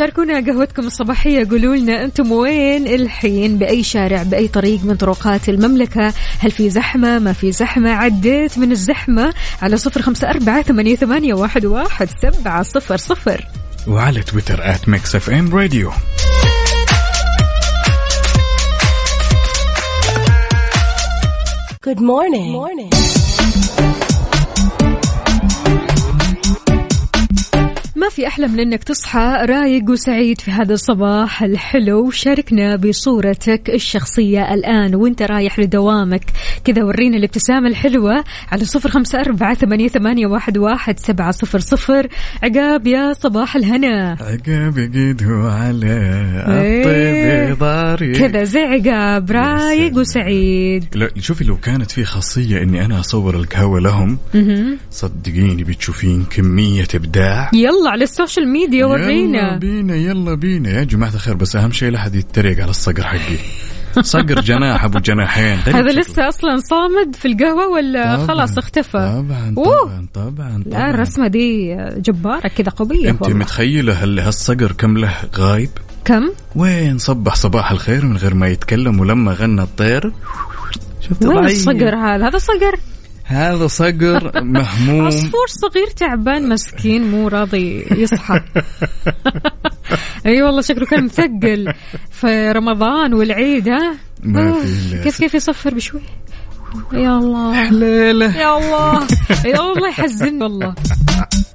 [0.00, 1.48] شاركونا قهوتكم الصباحية.
[1.50, 7.18] قولوا لنا أنتم وين الحين؟ بأي شارع بأي طريق من طرقات المملكة؟ هل في زحمة؟
[7.18, 12.62] ما في زحمة؟ عديت من الزحمة على صفر خمسة أربعة ثمانية, ثمانية واحد, واحد سبعة
[12.62, 13.46] صفر صفر.
[13.88, 15.90] وعلى تويتر at Mix FM Radio.
[21.86, 22.52] Good morning.
[22.52, 23.19] morning.
[28.00, 32.10] ما في أحلى من أنك تصحى رايق وسعيد في هذا الصباح الحلو.
[32.10, 36.24] شاركنا بصورتك الشخصية الآن وأنت رايح لدوامك.
[36.64, 42.08] كذا ورينا الابتسامة الحلوة على صفر خمسة أربعة ثمانية, ثمانية واحد, واحد سبعة صفر صفر.
[42.42, 44.16] عقاب يا صباح الهنا.
[44.20, 45.86] عقاب قيده على
[46.48, 46.82] إيه.
[47.50, 49.96] الطيب ضاري كذا زي عقاب رايق.
[49.96, 51.08] وسعيد.
[51.18, 54.18] شوفي لو كانت في خاصية إني أنا أصور القهوة لهم.
[54.90, 57.50] صدقيني بتشوفين كمية إبداع.
[57.54, 60.70] يلا على ال social media يلا ورينا بينا يلا بينا.
[60.70, 63.36] يا جماعة الخير بس أهم شيء لا حد يتريق على الصقر حقي.
[64.02, 65.58] صقر جناح أبو جناحين.
[65.74, 65.92] هذا.
[65.92, 68.90] لسه أصلا صامد في القهوة ولا طبعاً، خلاص اختفى؟
[69.28, 69.84] طبعا أوه.
[69.84, 70.90] طبعا طبعا لا طبعاً.
[70.90, 73.36] الرسمة دي جبارة كذا قوية أنت والله.
[73.36, 75.70] متخيلة هل هالصقر كم له غايب؟
[76.04, 80.12] كم؟ وين صبح صباح الخير من غير ما يتكلم ولما غنى الطير؟
[81.00, 81.44] شفت وين.
[81.44, 82.76] الصقر هذا؟ هذا صقر.
[83.30, 85.06] هذا صقر مهموم.
[85.06, 88.40] عصفور صغير تعبان مسكين مو راضي يصحى.
[90.26, 91.72] أي والله شكله كان مثقل
[92.10, 96.00] في رمضان والعيد ها؟ إلا كيف كيف يصفر بشوي؟
[96.92, 97.70] يا الله.
[97.70, 98.36] ليلة.
[98.36, 99.06] يا الله.
[99.44, 100.74] يا الله يحزن والله.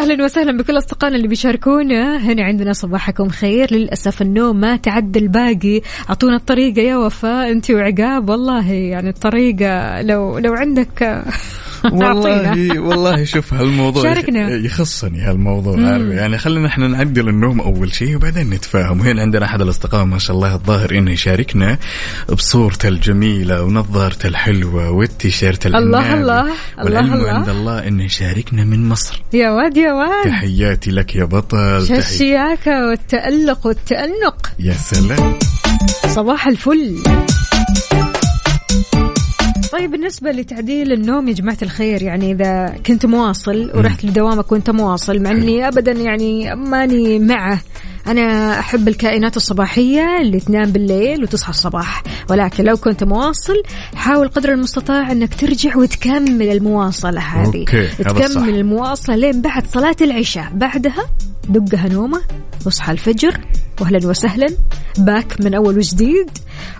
[0.00, 2.16] أهلا وسهلا بكل أصدقائنا اللي بيشاركونا.
[2.16, 3.74] هنا عندنا صباحكم خير.
[3.74, 5.80] للأسف النوم ما تعدى الباقي.
[6.08, 7.50] أعطونا الطريقة يا وفاء.
[7.50, 8.28] أنت وعقاب.
[8.28, 11.24] والله يعني الطريقة لو لو عندك.
[11.92, 14.48] والله والله شوف هالموضوع شاركنا.
[14.50, 19.44] يخ- يخصني هالموضوع عارف يعني خلينا إحنا نعدل النوم أول شيء وبعدين نتفاهم وهنا عندنا
[19.44, 21.78] أحد الأصدقاء ما شاء الله الظاهر إنه يشاركنا
[22.32, 25.78] بصورته الجميلة ونظارته الحلوة والتيشيرت الله.
[25.78, 26.52] الله، الله
[26.84, 27.30] والعلم الله.
[27.30, 31.58] عند الله إنه يشاركنا من مصر يا واد يا واد تحياتي لك يا بطل.
[31.90, 35.34] الشياكه والتألق والتأنق يا سلام
[36.08, 36.96] صباح الفل
[39.72, 45.22] طيب بالنسبة لتعديل النوم يا جماعة الخير يعني إذا كنت مواصل ورحت لدوامك وأنت مواصل
[45.22, 47.60] مع إني أبدا يعني ماني معه
[48.06, 52.02] أنا أحب الكائنات الصباحية اللي تنام بالليل وتصحى الصباح.
[52.30, 53.62] ولكن لو كنت مواصل
[53.94, 57.46] حاول قدر المستطاع أنك ترجع وتكمل المواصلة هذه.
[57.46, 58.42] أوكي، تكمل صح.
[58.42, 60.50] المواصلة لين بعد صلاة العشاء.
[60.54, 61.06] بعدها
[61.48, 62.20] دقها نومة
[62.66, 63.40] واصحى الفجر
[63.80, 64.48] واهلا وسهلا
[64.98, 66.30] باك من أول وجديد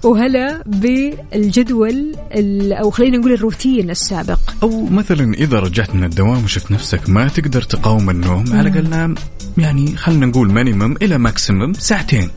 [0.05, 4.39] وهلا بالجدول ال- أو خلينا نقول الروتين السابق.
[4.63, 9.15] أو مثلا إذا رجعت من الدوام وشفت نفسك ما تقدر تقاوم النوم على الأقل نام.
[9.59, 12.31] يعني خلينا نقول minimum إلى maximum ساعتين.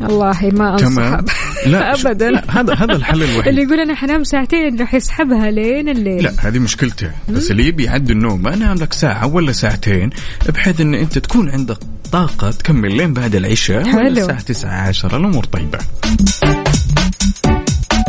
[0.00, 1.14] والله ما تمام.
[1.14, 2.30] انصح لا شو- ابدا.
[2.30, 6.22] لا هذا هذا الحل اللي الوحيد يقول أنا حنام ساعتين راح يسحبها لين الليل.
[6.22, 10.10] لا هذه مشكلته بس اللي يبي يعدي النوم انام لك ساعة ولا ساعتين
[10.48, 11.78] بحيث إن أنت تكون عندك
[12.12, 14.06] طاقة تكمل لين بعد العشاء حلو.
[14.06, 15.78] الساعة 9 10 الأمور طيبة.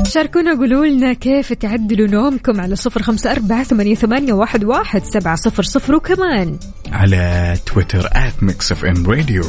[0.10, 5.36] شاركونا قولوا لنا كيف تعدلوا نومكم على صفر خمسة أربعة ثمانية, ثمانية واحد, واحد سبعة
[5.36, 6.57] صفر صفر وكمان
[6.91, 9.43] على تويتر at Mix FM Radio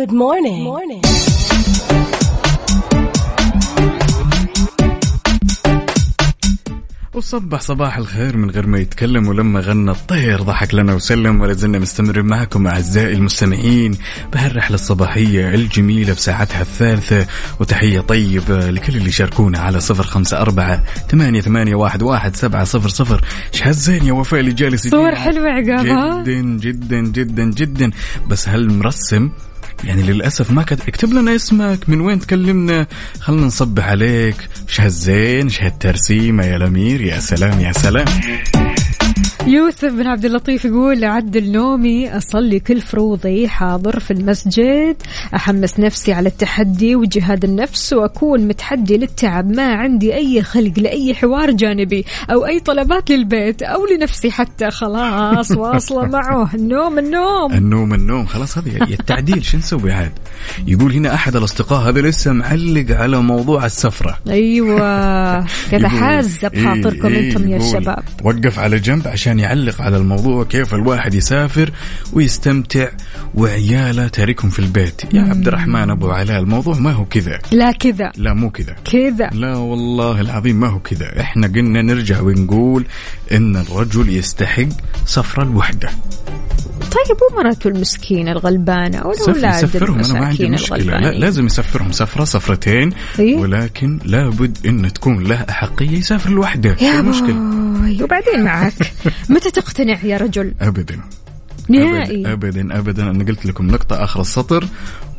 [0.00, 0.62] Good morning.
[0.64, 1.29] Morning.
[7.14, 11.78] وصبح صباح الخير من غير ما يتكلم ولما غنى الطير ضحك لنا وسلم ولا زلنا
[11.78, 13.96] مستمرين معكم أعزائي المستمعين
[14.32, 17.26] بهالرحلة الصباحية الجميلة بساعتها الثالثة
[17.60, 22.88] وتحية طيبة لكل اللي يشاركونا على صفر خمسة أربعة ثمانية, ثمانية واحد, واحد سبعة صفر
[22.88, 25.14] صفر إيش هالزين يا وفاء اللي جالس صور.
[25.14, 27.90] حلوة عقاب ها؟ جدا جدا جدا جدا
[28.28, 29.30] بس هل مرسم
[29.84, 32.86] يعني للأسف ما كتب اكتب لنا اسمك من وين تكلمنا؟
[33.20, 34.36] خلنا نصبح عليك.
[34.68, 35.62] إيش هالزين إيش
[36.44, 38.06] يا الأمير يا سلام يا سلام.
[39.46, 44.96] يوسف بن عبد اللطيف يقول أعدل نومي أصلي كل فروضي حاضر في المسجد
[45.34, 49.50] أحمس نفسي على التحدي وجهاد النفس وأكون متحدي للتعب.
[49.50, 54.70] ما عندي أي خلق لأي حوار جانبي أو أي طلبات للبيت أو لنفسي حتى.
[54.70, 56.54] خلاص واصلة معه.
[56.54, 57.52] النوم النوم.
[57.52, 58.26] النوم النوم.
[58.26, 59.44] خلاص هذا التعديل.
[59.44, 60.12] شو نسوي عاد؟
[60.66, 64.18] يقول هنا أحد الأصدقاء هذا لسه معلق على موضوع السفرة.
[64.28, 65.40] أيوة.
[65.70, 70.74] كذا حازة بخاطركم إيه، أنتم يا الشباب وقف على جنب عشان يعلق على الموضوع كيف
[70.74, 71.70] الواحد يسافر
[72.12, 72.88] ويستمتع
[73.34, 75.02] وعياله تاركهم في البيت.
[75.14, 77.38] يا عبد الرحمن أبو علاء الموضوع ما هو كذا.
[77.52, 78.12] لا كذا.
[78.16, 78.76] لا مو كذا.
[78.92, 79.30] كذا.
[79.32, 81.20] لا والله العظيم ما هو كذا.
[81.20, 82.84] إحنا قلنا نرجع ونقول
[83.32, 84.68] إن الرجل يستحق
[85.06, 85.90] سفرة الوحدة.
[86.80, 90.98] طيب ومراته المسكينة الغلبانة والأولاد يسفرهم أنا ما عندي مشكلة.
[90.98, 91.12] لا.
[91.12, 97.60] لازم يسفرهم سفرة سفرتين إيه؟ ولكن لابد إن تكون له أحقية يسافر لوحده يا المشكلة
[97.80, 98.72] بوي وبعدين معك.
[99.28, 101.00] متى تقتنع يا رجل؟ ابدا.
[101.68, 102.32] نهائي.
[102.32, 104.64] ابدا ابدا أنا قلت لكم نقطة آخر السطر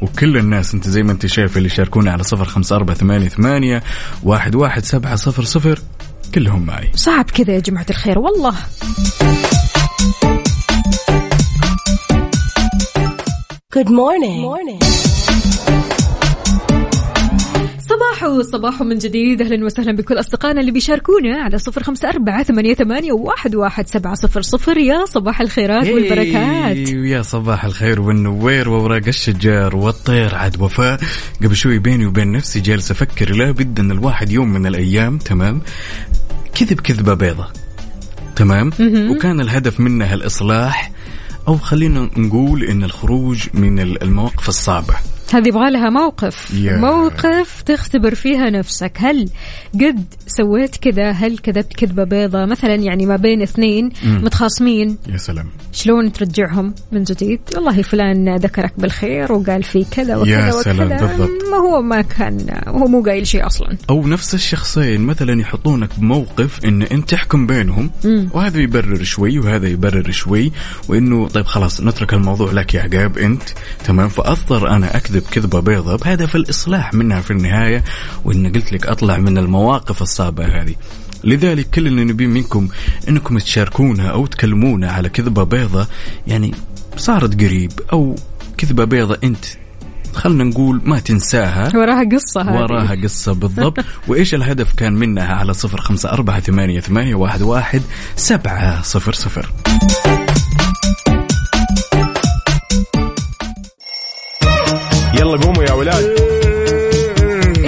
[0.02, 3.84] وكل الناس أنت زي ما أنت شايف اللي شاركونا على صفر خمسة أربعة ثمانية ثمانية
[4.24, 5.80] واحد واحد سبعة صفر صفر
[6.36, 6.92] كلهم معي.
[6.96, 8.56] صعب كذا يا جماعة الخير والله.
[13.74, 14.42] Good morning.
[14.42, 15.11] Morning.
[17.92, 19.42] صباحو صباحو من جديد.
[19.42, 24.16] أهلا وسهلا بكل أصدقائنا اللي بيشاركونا على صفر خمسة أربعة ثمانية, ثمانية واحد, واحد سبعة
[24.16, 24.78] صفر صفر.
[24.78, 26.78] يا صباح الخيرات والبركات.
[26.90, 30.36] يا صباح الخير والنوير ووراق الشجار والطير.
[30.36, 31.00] عاد وفاء.
[31.44, 35.62] قبل شوي بيني وبين نفسي جالس أفكر لا بد أن الواحد يوم من الأيام تمام
[36.56, 37.48] كذب كذبة بيضة
[38.36, 38.72] تمام؟
[39.12, 40.92] وكان الهدف منها الإصلاح
[41.48, 44.94] أو خلينا نقول إن الخروج من المواقف الصعبة.
[45.36, 46.54] هذه يبغى لها موقف.
[46.54, 46.78] يا.
[46.78, 48.92] موقف تختبر فيها نفسك.
[48.96, 49.30] هل
[49.74, 54.22] قد سويت كذا؟ هل كذبت كذبة بيضة؟ مثلا يعني ما بين اثنين مم.
[54.24, 54.98] متخاصمين.
[55.10, 55.50] يا سلام.
[55.72, 60.62] شلون ترجعهم من جديد؟ والله فلان ذكرك بالخير وقال في كذا وكذا يا وكذا.
[60.62, 61.30] سلام، بالضبط.
[61.52, 63.78] ما هو ما كان هو مو قايل شيء أصلا.
[63.90, 68.30] أو نفس الشخصين مثلا يحطونك بموقف إن أنت تحكم بينهم مم.
[68.34, 70.52] وهذا يبرر شوي وهذا يبرر شوي
[70.90, 73.44] وإنه طيب خلاص نترك الموضوع لك يا عقاب أنت
[73.86, 77.84] تمام؟ فاضطر أنا أكذب كذبة بيضة بهدف الإصلاح منها في النهاية
[78.26, 80.76] وإن قلت لك أطلع من المواقف الصعبة هذه.
[81.24, 82.68] لذلك كل اللي نبيه منكم
[83.10, 85.88] إنكم تشاركونا أو تكلمونا على كذبة بيضة
[86.28, 86.52] يعني
[86.98, 88.16] صارت قريب أو
[88.58, 89.46] كذبة بيضة أنت.
[90.14, 91.78] خلنا نقول ما تنساها.
[91.78, 92.62] وراها قصة هذه.
[92.62, 93.86] وراها قصة بالضبط.
[94.08, 97.82] وإيش الهدف كان منها؟ على صفر خمسة أربعة ثمانية, ثمانية واحد, واحد
[98.16, 99.52] سبعة صفر صفر.
[105.22, 106.04] يلا قوموا يا ولاد.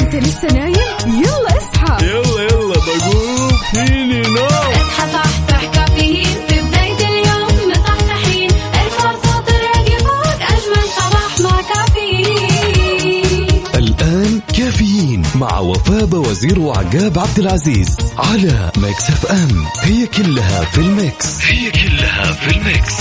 [0.01, 0.75] انت لسه نايم؟
[1.05, 2.05] يلا اصحى.
[2.05, 3.49] يلا يلا بقوم.
[3.71, 4.45] فيني نوم.
[4.45, 6.25] اصحى صحصح كافيين.
[6.47, 8.49] في بداية اليوم مصحصحين.
[8.51, 10.39] الفرصة تراك فوق.
[10.53, 13.47] أجمل صباح مع كافيين.
[13.75, 19.65] الآن كافيين مع وفاء وزير وعقاب عبد العزيز على Mix FM.
[19.81, 21.41] هي كلها في ال Mix.
[21.45, 22.93] هي كلها في ال Mix.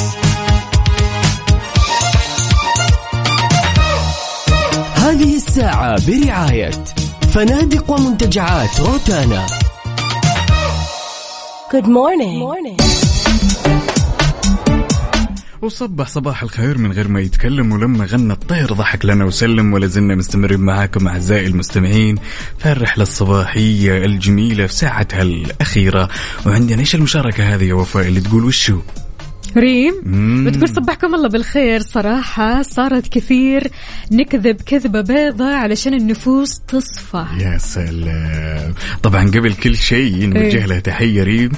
[5.12, 6.70] هذه الساعة برعاية
[7.34, 9.46] فنادق ومنتجعات روتانا
[11.72, 12.38] Good morning.
[12.40, 12.82] Morning.
[15.62, 20.14] وصبح صباح الخير من غير ما يتكلم ولما غنى الطير ضحك لنا وسلم ولا زلنا
[20.14, 22.16] مستمرين معاكم أعزائي المستمعين
[22.58, 26.08] في الرحلة الصباحية الجميلة في ساعتها الأخيرة
[26.46, 28.78] وعندنا إيش المشاركة هذه يا وفاء اللي تقول وشو
[29.56, 30.44] ريم مم.
[30.44, 31.80] بتقول صبحكم الله بالخير.
[31.80, 33.68] صراحة صارت كثير
[34.12, 38.74] نكذب كذبة بيضة علشان النفوس تصفى يا سلام.
[39.02, 40.66] طبعا قبل كل شيء نوجه إيه.
[40.66, 41.50] لها تحية ريم.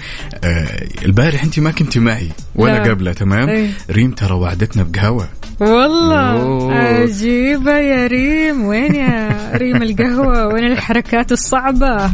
[0.44, 0.66] آه
[1.04, 2.90] البارح انت ما كنت معي ولا لا.
[2.90, 3.70] قبله تمام؟ إيه.
[3.90, 5.28] ريم ترى وعدتنا بقهوة.
[5.60, 6.30] والله.
[6.42, 6.74] أوه.
[6.74, 8.64] عجيبة يا ريم.
[8.64, 12.12] وين يا ريم القهوة؟ وين الحركات الصعبة؟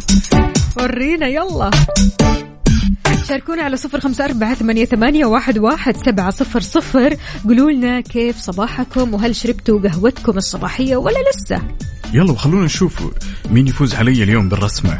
[0.76, 1.70] ورينا يلا.
[3.30, 7.16] شاركونا على صفر خمسة أربعة ثمانية, ثمانية واحد, واحد سبعة صفر صفر.
[7.44, 11.62] قولوا لنا كيف صباحكم وهل شربتوا قهوتكم الصباحية ولا لسه؟
[12.12, 13.02] يلا وخلونا نشوف
[13.50, 14.98] مين يفوز علي اليوم بالرسمة.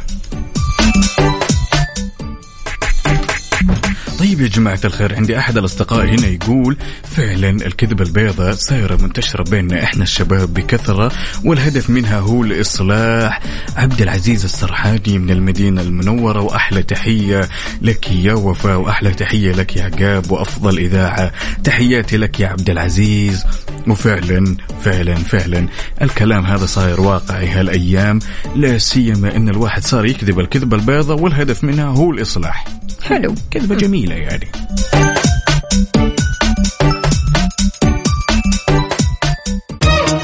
[4.20, 9.84] طيب يا جماعة الخير عندي أحد الأصدقاء هنا يقول فعلا الكذبة البيضاء صايرة منتشرة بيننا
[9.84, 11.12] إحنا الشباب بكثرة
[11.44, 13.40] والهدف منها هو الإصلاح.
[13.76, 17.48] عبد العزيز السرحاني من المدينة المنورة وأحلى تحية
[17.82, 21.32] لك يا وفاء وأحلى تحية لك يا عقاب وأفضل إذاعة.
[21.64, 23.44] تحياتي لك يا عبد العزيز.
[23.88, 25.68] وفعلا فعلا فعلا
[26.02, 28.18] الكلام هذا صاير واقعي هالأيام
[28.56, 32.64] لا سيما أن الواحد صار يكذب الكذبة البيضاء والهدف منها هو الإصلاح.
[33.02, 34.48] حلو كذبة جميلة يعني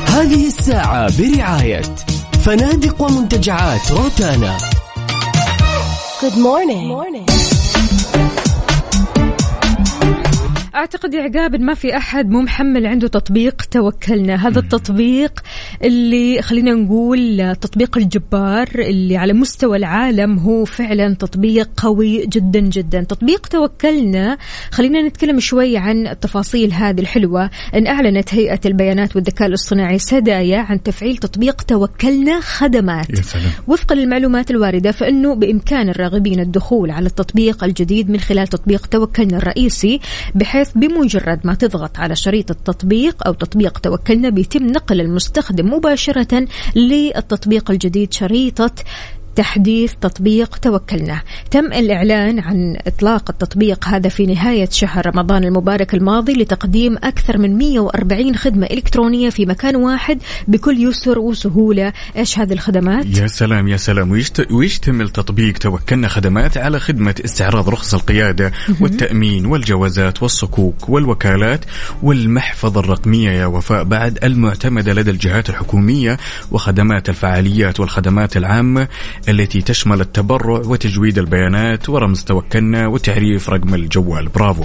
[0.09, 1.83] هذه الساعة برعاية
[2.45, 4.59] فنادق ومنتجعات روتانا
[6.23, 6.87] Good morning.
[6.89, 7.46] morning.
[10.77, 14.49] أعتقد يا عقاب ما في أحد مو محمل عنده تطبيق توكلنا.
[14.49, 15.41] هذا التطبيق
[15.85, 23.03] اللي خلينا نقول تطبيق الجبار اللي على مستوى العالم هو فعلا تطبيق قوي جدا جدا.
[23.03, 24.39] تطبيق توكلنا
[24.71, 27.51] خلينا نتكلم شوي عن التفاصيل هذه الحلوة.
[27.75, 33.11] إن أعلنت هيئة البيانات والذكاء الاصطناعي سدايا عن تفعيل تطبيق توكلنا خدمات.
[33.11, 33.51] يا سلام.
[33.67, 40.01] وفقا للمعلومات الواردة فإنه بإمكان الراغبين الدخول على التطبيق الجديد من خلال تطبيق توكلنا الرئيسي
[40.35, 46.47] بحيث بمجرد ما تضغط على شريط التطبيق أو تطبيق توكلنا بيتم نقل المستخدم مباشرة
[46.77, 48.71] للتطبيق الجديد شريطة
[49.37, 51.21] تحديث تطبيق توكلنا.
[51.51, 57.59] تم الإعلان عن إطلاق التطبيق هذا في نهاية شهر رمضان المبارك الماضي لتقديم أكثر من
[57.59, 60.19] 140 خدمة إلكترونية في مكان واحد
[60.49, 61.93] بكل يسر وسهولة.
[62.17, 64.11] إيش هذه الخدمات؟ يا سلام يا سلام.
[64.11, 64.53] ويشت...
[64.53, 71.65] ويشتمل تطبيق توكلنا؟ خدمات على خدمة استعراض رخص القيادة والتأمين والجوازات والصكوك والوكالات
[72.03, 76.19] والمحفظة الرقمية يا وفاء بعد المعتمدة لدى الجهات الحكومية
[76.51, 78.89] وخدمات الفعاليات والخدمات العامة.
[79.29, 84.29] التي تشمل التبرع وتجويد البيانات ورمز توكلنا وتعريف رقم الجوال.
[84.29, 84.65] برافو.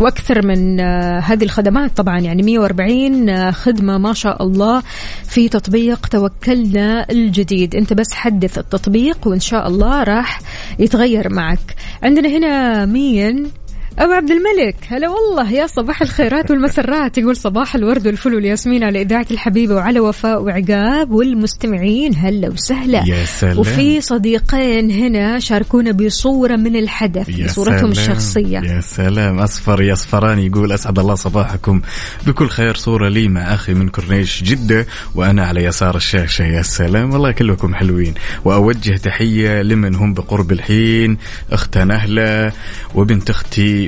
[0.00, 4.82] وأكثر من آه، هذه الخدمات طبعا يعني 140 آه، خدمة ما شاء الله
[5.24, 7.74] في تطبيق توكلنا الجديد.
[7.74, 10.40] أنت بس حدث التطبيق وإن شاء الله راح
[10.78, 11.76] يتغير معك.
[12.02, 13.50] عندنا هنا مين
[13.98, 17.18] أبو عبد الملك هلا والله يا صباح الخيرات والمسرات.
[17.18, 23.04] يقول صباح الورد والفل والياسمين على إذاعة الحبيبة وعلى وفاء وعقاب والمستمعين هلا وسهلا.
[23.06, 23.58] يا سلام.
[23.58, 27.90] وفي صديقين هنا شاركونا بصورة من الحدث يا بصورتهم سلام.
[27.90, 28.58] الشخصية.
[28.58, 29.38] يا سلام.
[29.38, 31.80] أصفر يا اصفراني يقول أسعد الله صباحكم.
[32.26, 36.44] بكل خير صورة لي مع أخي من كورنيش جدة وأنا على يسار الشاشة.
[36.44, 37.12] يا سلام.
[37.12, 38.14] والله كلكم حلوين.
[38.44, 41.18] وأوجه تحية لمن هم بقرب الحين.
[41.52, 42.52] أختنا نهله
[42.94, 43.30] وبنت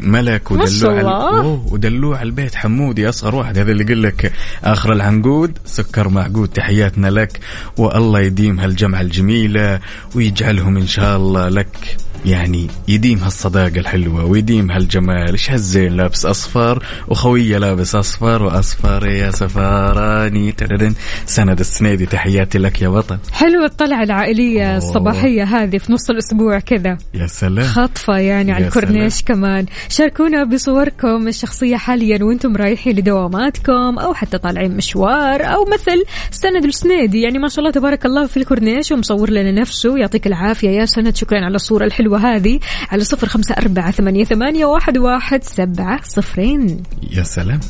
[0.00, 1.00] ملك ودلوع.
[1.00, 3.58] أوه، ودلوع البيت حمودي أصغر واحد.
[3.58, 4.32] هذا اللي يقول لك
[4.64, 5.58] آخر العنقود.
[5.64, 6.48] سكر معقود.
[6.48, 7.40] تحياتنا لك
[7.76, 9.80] والله يديم هالجمعة الجميلة
[10.14, 11.96] ويجعلهم إن شاء الله لك.
[12.24, 15.30] يعني يديم هالصداقة الحلوة ويديم هالجمال.
[15.32, 20.94] إيش هالزين؟ لابس أصفر وخوية لابس أصفر وأصفر يا سفاراني تدرن
[21.26, 23.18] سند السنيدي تحياتي لك يا وطن.
[23.32, 24.76] حلوة الطلعة العائلية أوه.
[24.76, 26.98] الصباحية هذه في نص الأسبوع كذا.
[27.14, 27.66] يا سلام.
[27.66, 29.66] خطفة يعني على الكورنيش كمان.
[29.88, 37.20] شاركونا بصوركم الشخصية حاليا وأنتم رايحين لدواماتكم أو حتى طالعين مشوار أو مثل سند السنيدي.
[37.20, 39.98] يعني ما شاء الله تبارك الله في الكورنيش ومصور لنا نفسه.
[39.98, 41.16] يعطيك العافية يا سند.
[41.16, 42.60] شكرا على الصورة الحلوة هذه
[42.90, 47.60] على صفر خمسة أربعة ثمانية, ثمانية واحد, واحد سبعة صفرين يا سلام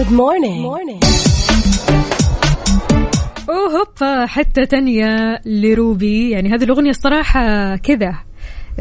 [0.00, 0.60] Good morning.
[0.70, 1.00] morning.
[3.48, 8.14] وهوبا حتى تانية لروبي يعني هذه الأغنية الصراحة كذا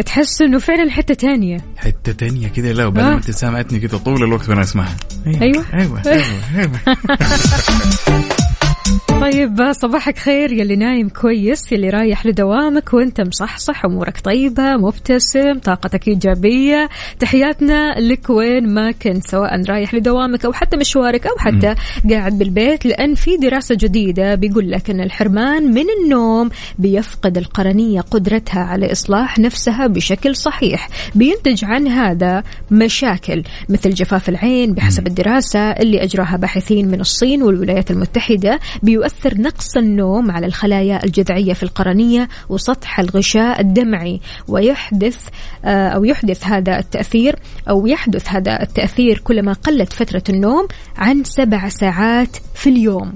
[0.05, 3.09] تحس إنه فعلا حتة تانية حتة تانية كذا لا وبعد آه.
[3.09, 4.95] ما أنت سامعتني كذا طول الوقت وأنا أسمعها
[5.27, 5.65] أيوة.
[5.73, 6.23] أيوه أيوه,
[6.55, 6.71] أيوة.
[9.21, 16.07] طيب صباحك خير يلي نايم كويس يلي رايح لدوامك وانت مصحصح أمورك طيبة مبتسم طاقتك
[16.07, 16.89] إيجابية.
[17.19, 21.75] تحياتنا لك وين ما كنت سواء رايح لدوامك أو حتى مشوارك أو حتى
[22.09, 28.61] قاعد بالبيت لأن في دراسة جديدة بيقول لك إن الحرمان من النوم بيفقد القرنية قدرتها
[28.61, 36.03] على إصلاح نفسها بشكل صحيح بينتج عن هذا مشاكل مثل جفاف العين بحسب الدراسة اللي
[36.03, 42.99] أجراها باحثين من الصين والولايات المتحدة بيؤثر نقص النوم على الخلايا الجذعية في القرنية وسطح
[42.99, 45.17] الغشاء الدمعي ويحدث
[45.65, 47.35] آه، أو يحدث هذا التأثير
[47.69, 50.67] أو يحدث هذا التأثير كلما قلت فترة النوم
[50.97, 53.13] عن سبع ساعات في اليوم.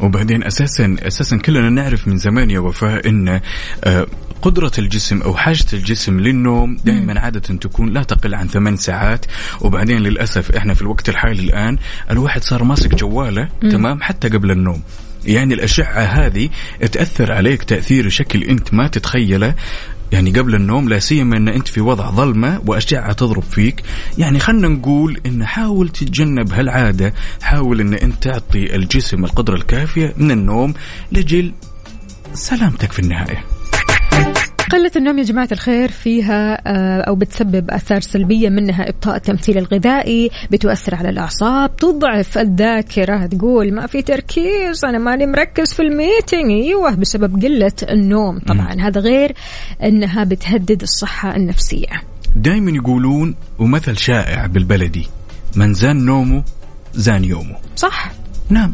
[0.00, 3.40] وبعدين أساسا أساسا كلنا نعرف من زمان يا وفاء إن
[3.84, 4.06] آه،
[4.42, 9.26] قدرة الجسم أو حاجة الجسم للنوم دائما عادة تكون لا تقل عن ثمان ساعات.
[9.60, 11.78] وبعدين للأسف إحنا في الوقت الحالي الآن
[12.10, 14.82] الواحد صار ماسك جواله تمام؟ حتى قبل النوم.
[15.24, 16.48] يعني الأشعة هذه
[16.92, 19.54] تأثر عليك تأثير شكل أنت ما تتخيله.
[20.12, 23.82] يعني قبل النوم لا سيما إن أنت في وضع ظلمة وأشعة تضرب فيك.
[24.18, 27.14] يعني خلينا نقول إن حاول تتجنب هالعادة.
[27.42, 30.74] حاول إن أنت تعطي الجسم القدرة الكافية من النوم
[31.12, 31.52] لجل
[32.34, 33.57] سلامتك في النهاية.
[34.70, 40.30] قلة النوم يا جماعة الخير فيها آه، أو بتسبب آثار سلبية منها إبطاء التمثيل الغذائي
[40.50, 46.94] بتؤثر على الأعصاب تضعف الذاكرة تقول ما في تركيز أنا ماني مركز في الميتنج أيوة
[46.94, 48.38] بسبب قلة النوم.
[48.38, 49.34] طبعا هذا غير
[49.82, 52.02] أنها بتهدد الصحة النفسية.
[52.36, 55.08] دائما يقولون ومثل شائع بالبلدي
[55.56, 56.44] من زان نومه
[56.94, 57.56] زان يومه.
[57.76, 58.12] صح.
[58.50, 58.72] نعم.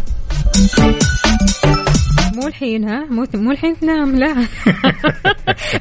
[2.35, 4.35] مو الحين ها؟ مو مو الحين تنام لا.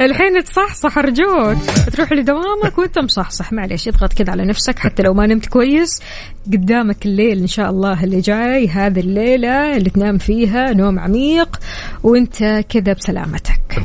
[0.06, 1.58] الحين تصحصح ارجوك
[1.94, 3.54] تروح لدوامك وانت مصحصح.
[3.54, 6.02] معليش اضغط كذا على نفسك حتى لو ما نمت كويس.
[6.48, 11.60] قدامك الليل إن شاء الله اللي جاي هذه الليلة اللي تنام فيها نوم عميق
[12.04, 13.84] وانت كذا بسلامتك.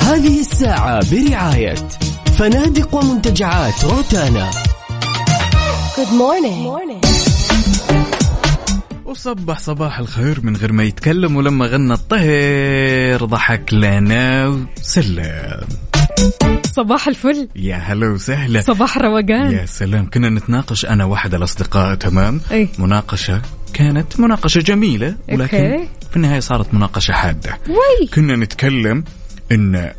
[0.00, 1.74] هذه الساعة برعاية
[2.38, 4.50] فنادق ومنتجعات روتانا.
[5.96, 6.62] Good morning.
[6.64, 7.33] morning.
[9.14, 15.60] وصبح صباح الخير من غير ما يتكلم ولما غنى الطير ضحك لنا وسلم.
[16.66, 17.48] صباح الفل.
[17.56, 18.60] يا هلا وسهلا.
[18.60, 19.52] صباح روقان.
[19.52, 20.10] يا سلام.
[20.10, 22.68] كنا نتناقش أنا واحد الأصدقاء تمام؟ أي.
[22.78, 23.42] مناقشة
[23.72, 25.88] كانت مناقشة جميلة ولكن okay.
[26.10, 27.58] في النهاية صارت مناقشة حادة.
[27.68, 29.04] وي كنا نتكلم
[29.52, 29.92] إن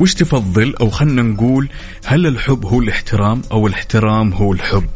[0.00, 1.68] وش تفضل؟ أو خلنا نقول
[2.04, 4.88] هل الحب هو الاحترام أو الاحترام هو الحب؟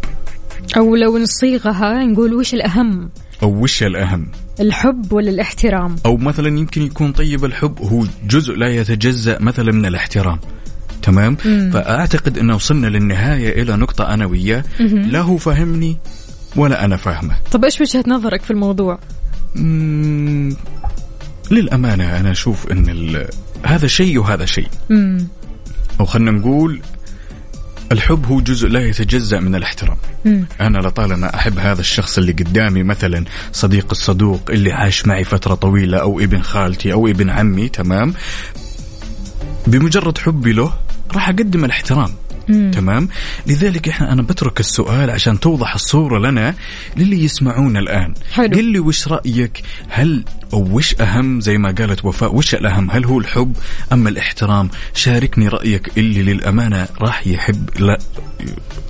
[0.76, 3.10] أو لو نصيغها نقول وش الأهم؟
[3.42, 4.26] أو وش الأهم؟
[4.60, 9.86] الحب ولا الاحترام؟ أو مثلا يمكن يكون طيب الحب هو جزء لا يتجزأ مثلا من
[9.86, 10.38] الاحترام.
[11.02, 11.36] تمام؟
[11.72, 15.96] فأعتقد ان وصلنا للنهاية إلى نقطة أنا وياه لا هو فاهمني
[16.56, 17.36] ولا أنا فاهمه.
[17.52, 18.98] طب إيش وجهة نظرك في الموضوع؟
[19.54, 20.56] مم،
[21.50, 23.28] للأمانة أنا أشوف إن ال-
[23.64, 24.68] هذا شيء وهذا شيء.
[24.90, 25.28] امم
[26.00, 26.80] أو خلينا نقول
[27.93, 29.97] الحب هو جزء لا يتجزأ من الاحترام.
[30.61, 35.99] أنا لطالما أحب هذا الشخص اللي قدامي مثلا صديق الصدوق اللي عاش معي فترة طويلة
[35.99, 38.14] أو ابن خالتي أو ابن عمي تمام؟
[39.66, 40.72] بمجرد حبي له
[41.14, 42.11] راح أقدم الاحترام.
[42.47, 43.09] تمام؟
[43.47, 46.55] لذلك إحنا أنا بترك السؤال عشان توضح الصورة لنا
[46.97, 48.14] للي يسمعونا الآن.
[48.32, 48.55] حلو.
[48.55, 53.05] قل لي وش رأيك؟ هل أو وش أهم زي ما قالت وفاء وش الأهم؟ هل
[53.05, 53.57] هو الحب
[53.92, 57.99] أم الاحترام؟ شاركني رأيك اللي للأمانة راح يحب لا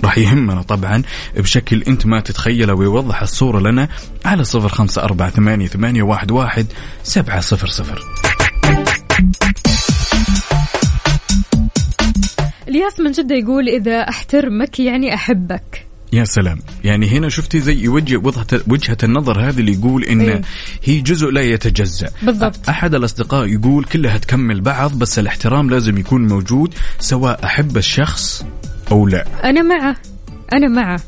[0.05, 1.03] راح يهمنا طبعا
[1.37, 3.89] بشكل أنت ما تتخيله ويوضح الصورة لنا
[4.25, 6.67] على صفر خمسة أربعة ثمانية, ثمانية واحد, واحد
[7.03, 8.03] سبعة صفر صفر.
[12.77, 15.87] الياس من جدة يقول إذا أحترمك يعني أحبك.
[16.13, 16.59] يا سلام.
[16.85, 18.17] يعني هنا شفتي زي يوجه
[18.69, 20.41] وجهة, النظر هذه اللي يقول إن إيه.
[20.85, 22.11] هي جزء لا يتجزأ.
[22.23, 22.69] بالضبط.
[22.69, 28.45] أحد الأصدقاء يقول كلها تكمل بعض بس الاحترام لازم يكون موجود سواء أحب الشخص
[28.93, 29.27] أو لا.
[29.45, 29.97] أنا معه.
[30.53, 31.01] أنا معه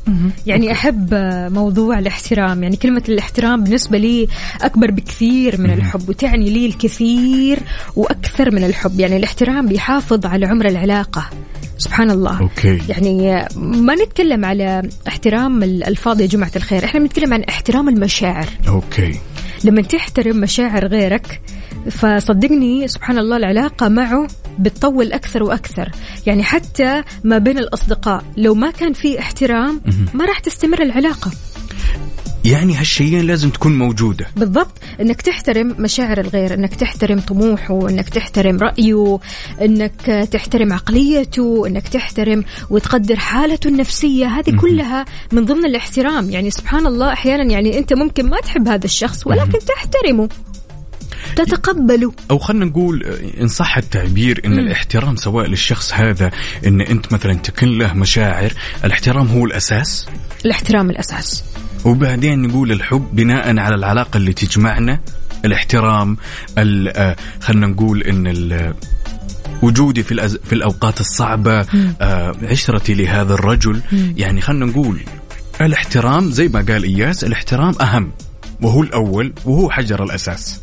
[0.47, 1.09] يعني أحب
[1.53, 2.63] موضوع الاحترام.
[2.63, 4.27] يعني كلمة الاحترام بالنسبة لي
[4.61, 7.59] أكبر بكثير من الحب وتعني لي الكثير
[7.95, 8.99] وأكثر من الحب.
[8.99, 11.29] يعني الاحترام بيحافظ على عمر العلاقة.
[11.77, 12.39] سبحان الله.
[12.39, 12.81] okay.
[12.89, 16.85] يعني ما نتكلم على احترام الألفاظ يا جماعة الخير.
[16.85, 18.47] إحنا بنتكلم عن احترام المشاعر.
[18.67, 19.19] okay.
[19.63, 21.41] لما تحترم مشاعر غيرك
[21.91, 24.27] فصدقني سبحان الله العلاقة معه
[24.59, 25.91] بتطول أكثر وأكثر.
[26.25, 29.81] يعني حتى ما بين الأصدقاء لو ما كان في احترام
[30.13, 31.31] ما راح تستمر العلاقة.
[32.45, 34.27] يعني هالشيئين لازم تكون موجودة.
[34.37, 34.71] بالضبط.
[35.01, 39.19] إنك تحترم مشاعر الغير إنك تحترم طموحه إنك تحترم رأيه
[39.61, 44.25] إنك تحترم عقليته إنك تحترم وتقدر حالته النفسية.
[44.25, 46.29] هذه كلها من ضمن الاحترام.
[46.29, 50.29] يعني سبحان الله أحيانا يعني أنت ممكن ما تحب هذا الشخص ولكن تحترمه.
[51.43, 53.03] تتقبله أو خلينا نقول
[53.41, 56.31] إن صح التعبير إن الاحترام سواء للشخص هذا
[56.67, 58.53] إن أنت مثلا تكن له مشاعر
[58.85, 60.05] الاحترام هو الأساس؟
[60.45, 61.43] الاحترام الأساس.
[61.85, 64.99] وبعدين نقول الحب بناء على العلاقة اللي تجمعنا
[65.45, 66.17] الاحترام
[66.57, 68.73] ال- آه، خلينا نقول إن
[69.61, 70.37] وجودي في الأز...
[70.43, 71.65] في الأوقات الصعبة
[72.01, 73.81] آه عشرتي لهذا الرجل.
[74.17, 74.99] يعني خلينا نقول
[75.61, 78.11] الاحترام زي ما قال إياس الاحترام أهم
[78.61, 80.59] وهو الأول وهو حجر الأساس.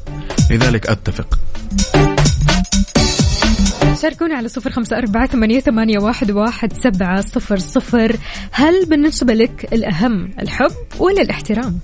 [0.50, 1.38] لذلك أتفق
[4.02, 8.16] شاركونا على صفر خمسة أربعة ثمانية, ثمانية واحد, واحد سبعة صفر صفر
[8.52, 11.78] هل بالنسبة لك الأهم الحب ولا الاحترام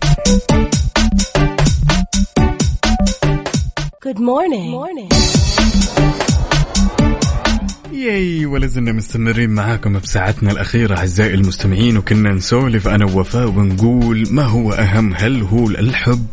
[4.05, 4.71] Good morning.
[4.79, 5.62] morning.
[7.93, 14.43] ياي ولا زلنا مستمرين معاكم بساعتنا الأخيرة أعزائي المستمعين وكنا نسولف أنا ووفاء ونقول ما
[14.43, 16.27] هو أهم هل هو الحب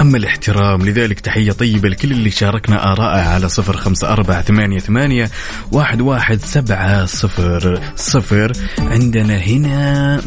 [0.00, 5.30] أما الاحترام؟ لذلك تحية طيبة لكل اللي شاركنا آراءه على صفر خمسة أربعة ثمانية, ثمانية
[5.72, 8.52] واحد, واحد سبعة صفر صفر.
[8.78, 10.20] عندنا هنا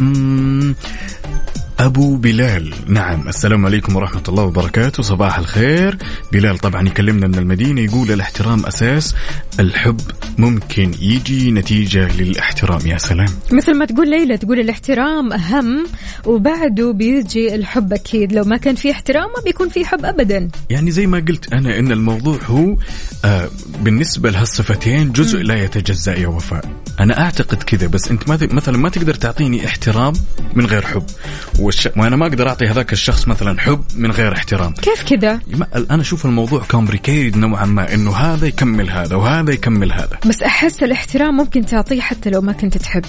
[1.79, 2.73] أبو بلال.
[2.87, 5.03] نعم السلام عليكم ورحمة الله وبركاته.
[5.03, 5.97] صباح الخير.
[6.31, 9.15] بلال طبعا يكلمنا من المدينة يقول الاحترام أساس
[9.59, 10.01] الحب
[10.37, 12.87] ممكن يجي نتيجة للاحترام.
[12.87, 13.27] يا سلام.
[13.51, 15.87] مثل ما تقول ليلى تقول الاحترام أهم
[16.25, 18.33] وبعده بيجي الحب أكيد.
[18.33, 20.49] لو ما كان في احترام ما بيكون في حب أبدا.
[20.69, 22.75] يعني زي ما قلت أنا إن الموضوع هو
[23.25, 23.49] آه
[23.79, 26.65] بالنسبة لهالصفتين جزء لا يتجزأ يا وفاء.
[26.99, 30.13] أنا أعتقد كذا بس أنت ما مثلا ما تقدر تعطيني احترام
[30.53, 31.03] من غير حب.
[31.69, 31.89] والش...
[31.97, 34.73] وأنا ما أقدر أعطي هذاك الشخص مثلا حب من غير احترام.
[34.73, 35.39] كيف كذا؟
[35.91, 40.19] أنا أشوف الموضوع complicated نوعا ما إنه هذا يكمل هذا وهذا يكمل هذا.
[40.25, 43.05] بس أحس الاحترام ممكن تعطيه حتى لو ما كنت تحب.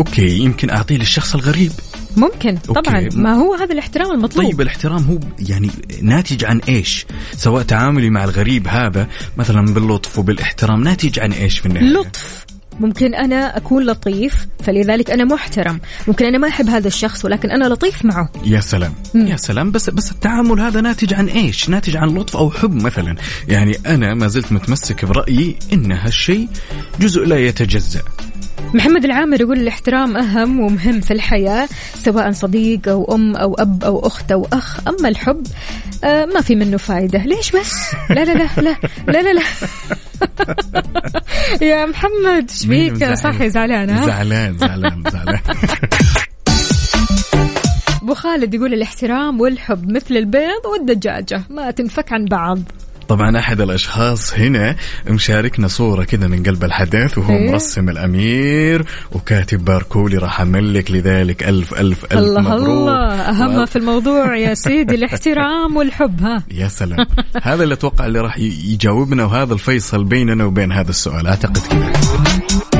[0.00, 1.72] okay يمكن أعطيه للشخص الغريب.
[2.16, 3.04] ممكن طبعا.
[3.04, 3.16] أوكي.
[3.16, 5.18] ما هو هذا الاحترام المطلوب؟ طيب الاحترام هو
[5.48, 5.70] يعني
[6.02, 7.06] ناتج عن إيش؟
[7.36, 12.46] سواء تعاملي مع الغريب هذا مثلا باللطف وبالاحترام ناتج عن إيش في النهاية؟ لطف.
[12.80, 15.80] ممكن أنا أكون لطيف فلذلك أنا محترم.
[16.08, 18.32] ممكن أنا ما أحب هذا الشخص ولكن أنا لطيف معه.
[18.44, 18.94] يا سلام.
[19.14, 19.70] يا سلام.
[19.70, 23.16] بس بس التعامل هذا ناتج عن إيش؟ ناتج عن لطف أو حب مثلا.
[23.48, 26.48] يعني أنا ما زلت متمسك برأيي إن هالشيء
[27.00, 28.02] جزء لا يتجزأ.
[28.74, 34.06] محمد العامر يقول الاحترام أهم ومهم في الحياة سواء صديق أو أم أو أب أو
[34.06, 35.46] أخت أو أخ أما الحب
[36.04, 37.18] آه ما في منه فايدة.
[37.24, 37.72] ليش بس؟
[38.10, 38.76] لا لا لا لا
[39.08, 39.42] لا لا, لا.
[41.68, 45.40] يا محمد زعلان؟ صحي زعلان زعلان زعلان زعلان.
[48.02, 52.58] أبو خالد يقول الاحترام والحب مثل البيض والدجاجة ما تنفك عن بعض.
[53.08, 54.76] طبعا أحد الأشخاص هنا
[55.08, 61.42] مشاركنا صورة كذا من قلب الحدث وهو إيه؟ مرسم الأمير وكاتب باركولي راح أملك لذلك
[61.48, 62.68] ألف ألف ألف الله مبروك.
[62.68, 63.48] الله.
[63.48, 66.42] ما و- في الموضوع يا سيدي الاحترام والحب ها.
[66.50, 67.06] يا سلام.
[67.42, 71.26] هذا اللي أتوقع اللي راح يجاوبنا وهذا الفيصل بيننا وبين هذا السؤال.
[71.26, 72.77] أعتقد كذا.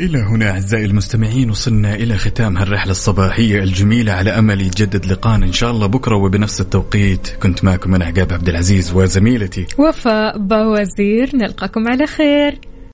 [0.00, 5.52] إلى هنا أعزائي المستمعين وصلنا إلى ختام هالرحلة الصباحية الجميلة على أمل يتجدد لقانا إن
[5.52, 7.28] شاء الله بكرة وبنفس التوقيت.
[7.42, 9.66] كنت معكم أنا عقاب عبد العزيز وزميلتي.
[9.78, 12.58] وفاء بوزير نلقاكم على خير.